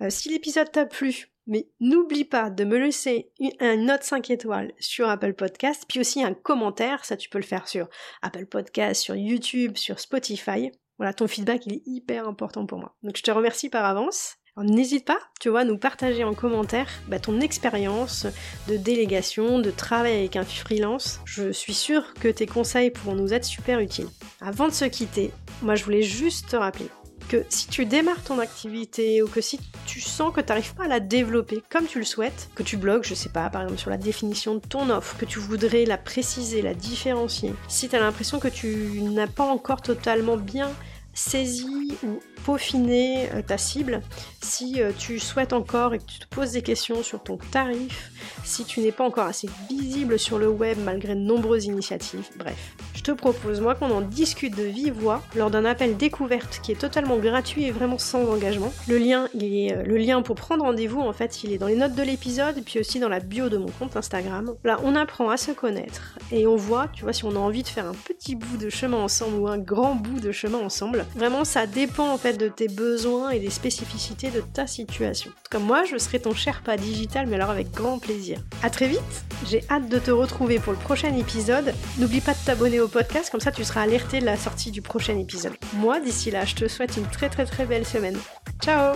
Euh, 0.00 0.08
si 0.08 0.30
l'épisode 0.30 0.72
t'a 0.72 0.86
plu, 0.86 1.28
mais 1.46 1.68
n'oublie 1.80 2.24
pas 2.24 2.48
de 2.48 2.64
me 2.64 2.78
laisser 2.78 3.30
une 3.38 3.84
note 3.84 4.02
5 4.02 4.30
étoiles 4.30 4.72
sur 4.78 5.08
Apple 5.08 5.34
Podcast, 5.34 5.84
puis 5.86 6.00
aussi 6.00 6.22
un 6.22 6.32
commentaire, 6.32 7.04
ça 7.04 7.16
tu 7.16 7.28
peux 7.28 7.38
le 7.38 7.44
faire 7.44 7.68
sur 7.68 7.88
Apple 8.22 8.46
Podcast, 8.46 9.02
sur 9.02 9.16
YouTube, 9.16 9.76
sur 9.76 10.00
Spotify. 10.00 10.70
Voilà, 10.98 11.12
ton 11.12 11.26
feedback 11.26 11.66
il 11.66 11.74
est 11.74 11.82
hyper 11.86 12.26
important 12.26 12.64
pour 12.66 12.78
moi. 12.78 12.96
Donc 13.02 13.16
je 13.16 13.22
te 13.22 13.30
remercie 13.30 13.68
par 13.68 13.84
avance. 13.84 14.36
N'hésite 14.56 15.06
pas, 15.06 15.18
tu 15.40 15.48
vois, 15.48 15.60
à 15.60 15.64
nous 15.64 15.78
partager 15.78 16.22
en 16.22 16.34
commentaire 16.34 16.88
bah, 17.08 17.18
ton 17.18 17.40
expérience 17.40 18.26
de 18.68 18.76
délégation, 18.76 19.58
de 19.58 19.70
travail 19.70 20.18
avec 20.18 20.36
un 20.36 20.44
freelance. 20.44 21.20
Je 21.24 21.50
suis 21.50 21.72
sûre 21.72 22.12
que 22.14 22.28
tes 22.28 22.46
conseils 22.46 22.90
pourront 22.90 23.14
nous 23.14 23.32
être 23.32 23.46
super 23.46 23.80
utiles. 23.80 24.08
Avant 24.40 24.68
de 24.68 24.74
se 24.74 24.84
quitter, 24.84 25.30
moi 25.62 25.76
je 25.76 25.84
voulais 25.84 26.02
juste 26.02 26.50
te 26.50 26.56
rappeler 26.56 26.88
que 27.30 27.44
si 27.48 27.68
tu 27.68 27.86
démarres 27.86 28.24
ton 28.24 28.40
activité 28.40 29.22
ou 29.22 29.28
que 29.28 29.40
si 29.40 29.60
tu 29.86 30.00
sens 30.00 30.34
que 30.34 30.40
tu 30.40 30.48
n'arrives 30.48 30.74
pas 30.74 30.86
à 30.86 30.88
la 30.88 30.98
développer 30.98 31.62
comme 31.70 31.86
tu 31.86 32.00
le 32.00 32.04
souhaites, 32.04 32.50
que 32.56 32.64
tu 32.64 32.76
bloques, 32.76 33.04
je 33.04 33.14
sais 33.14 33.28
pas, 33.28 33.48
par 33.50 33.62
exemple 33.62 33.78
sur 33.78 33.90
la 33.90 33.98
définition 33.98 34.56
de 34.56 34.58
ton 34.58 34.90
offre, 34.90 35.16
que 35.16 35.24
tu 35.24 35.38
voudrais 35.38 35.84
la 35.84 35.96
préciser, 35.96 36.60
la 36.60 36.74
différencier, 36.74 37.54
si 37.68 37.88
tu 37.88 37.94
as 37.94 38.00
l'impression 38.00 38.40
que 38.40 38.48
tu 38.48 39.00
n'as 39.02 39.28
pas 39.28 39.44
encore 39.44 39.80
totalement 39.80 40.36
bien 40.36 40.70
saisi 41.14 41.96
ou 42.04 42.20
peaufiner 42.44 43.28
euh, 43.34 43.42
ta 43.42 43.58
cible, 43.58 44.00
si 44.42 44.80
euh, 44.80 44.92
tu 44.96 45.18
souhaites 45.18 45.52
encore 45.52 45.94
et 45.94 45.98
que 45.98 46.04
tu 46.04 46.18
te 46.18 46.26
poses 46.28 46.52
des 46.52 46.62
questions 46.62 47.02
sur 47.02 47.22
ton 47.22 47.38
tarif, 47.50 48.10
si 48.44 48.64
tu 48.64 48.80
n'es 48.80 48.92
pas 48.92 49.04
encore 49.04 49.26
assez 49.26 49.48
visible 49.68 50.18
sur 50.18 50.38
le 50.38 50.48
web 50.48 50.78
malgré 50.84 51.14
de 51.14 51.20
nombreuses 51.20 51.66
initiatives, 51.66 52.28
bref. 52.38 52.74
Je 52.94 53.02
te 53.02 53.12
propose 53.12 53.60
moi 53.60 53.74
qu'on 53.74 53.90
en 53.90 54.00
discute 54.00 54.56
de 54.56 54.62
vive 54.62 54.94
voix 54.94 55.22
lors 55.34 55.50
d'un 55.50 55.64
appel 55.64 55.96
découverte 55.96 56.60
qui 56.62 56.72
est 56.72 56.80
totalement 56.80 57.16
gratuit 57.16 57.64
et 57.64 57.70
vraiment 57.70 57.98
sans 57.98 58.28
engagement. 58.30 58.72
Le 58.88 58.98
lien, 58.98 59.28
il 59.34 59.44
est, 59.44 59.74
euh, 59.74 59.82
le 59.82 59.96
lien 59.96 60.22
pour 60.22 60.36
prendre 60.36 60.64
rendez-vous 60.64 61.00
en 61.00 61.12
fait, 61.12 61.42
il 61.44 61.52
est 61.52 61.58
dans 61.58 61.66
les 61.66 61.76
notes 61.76 61.94
de 61.94 62.02
l'épisode 62.02 62.58
et 62.58 62.62
puis 62.62 62.78
aussi 62.78 63.00
dans 63.00 63.08
la 63.08 63.20
bio 63.20 63.48
de 63.48 63.58
mon 63.58 63.70
compte 63.70 63.96
Instagram. 63.96 64.54
Là, 64.64 64.78
on 64.84 64.96
apprend 64.96 65.30
à 65.30 65.36
se 65.36 65.52
connaître 65.52 66.18
et 66.32 66.46
on 66.46 66.56
voit, 66.56 66.88
tu 66.88 67.04
vois, 67.04 67.12
si 67.12 67.24
on 67.24 67.30
a 67.30 67.38
envie 67.38 67.62
de 67.62 67.68
faire 67.68 67.86
un 67.86 67.94
petit 67.94 68.34
bout 68.34 68.56
de 68.56 68.70
chemin 68.70 68.98
ensemble 68.98 69.36
ou 69.38 69.48
un 69.48 69.58
grand 69.58 69.94
bout 69.94 70.20
de 70.20 70.32
chemin 70.32 70.58
ensemble. 70.58 71.06
Vraiment, 71.14 71.44
ça 71.44 71.66
dépend 71.66 72.12
en 72.12 72.18
fait 72.18 72.34
de 72.34 72.48
tes 72.48 72.68
besoins 72.68 73.30
et 73.30 73.40
des 73.40 73.50
spécificités 73.50 74.30
de 74.30 74.40
ta 74.40 74.66
situation. 74.66 75.30
Comme 75.50 75.64
moi, 75.64 75.84
je 75.84 75.98
serai 75.98 76.20
ton 76.20 76.34
Sherpa 76.34 76.76
digital, 76.76 77.26
mais 77.26 77.36
alors 77.36 77.50
avec 77.50 77.70
grand 77.72 77.98
plaisir. 77.98 78.40
À 78.62 78.70
très 78.70 78.88
vite, 78.88 79.00
j'ai 79.48 79.62
hâte 79.70 79.88
de 79.88 79.98
te 79.98 80.10
retrouver 80.10 80.58
pour 80.58 80.72
le 80.72 80.78
prochain 80.78 81.14
épisode. 81.16 81.74
N'oublie 81.98 82.20
pas 82.20 82.32
de 82.32 82.38
t'abonner 82.44 82.80
au 82.80 82.88
podcast, 82.88 83.30
comme 83.30 83.40
ça 83.40 83.52
tu 83.52 83.64
seras 83.64 83.82
alerté 83.82 84.20
de 84.20 84.24
la 84.24 84.36
sortie 84.36 84.70
du 84.70 84.82
prochain 84.82 85.18
épisode. 85.18 85.54
Moi, 85.74 86.00
d'ici 86.00 86.30
là, 86.30 86.44
je 86.44 86.54
te 86.54 86.68
souhaite 86.68 86.96
une 86.96 87.06
très 87.06 87.28
très 87.28 87.44
très 87.44 87.66
belle 87.66 87.86
semaine. 87.86 88.18
Ciao 88.62 88.94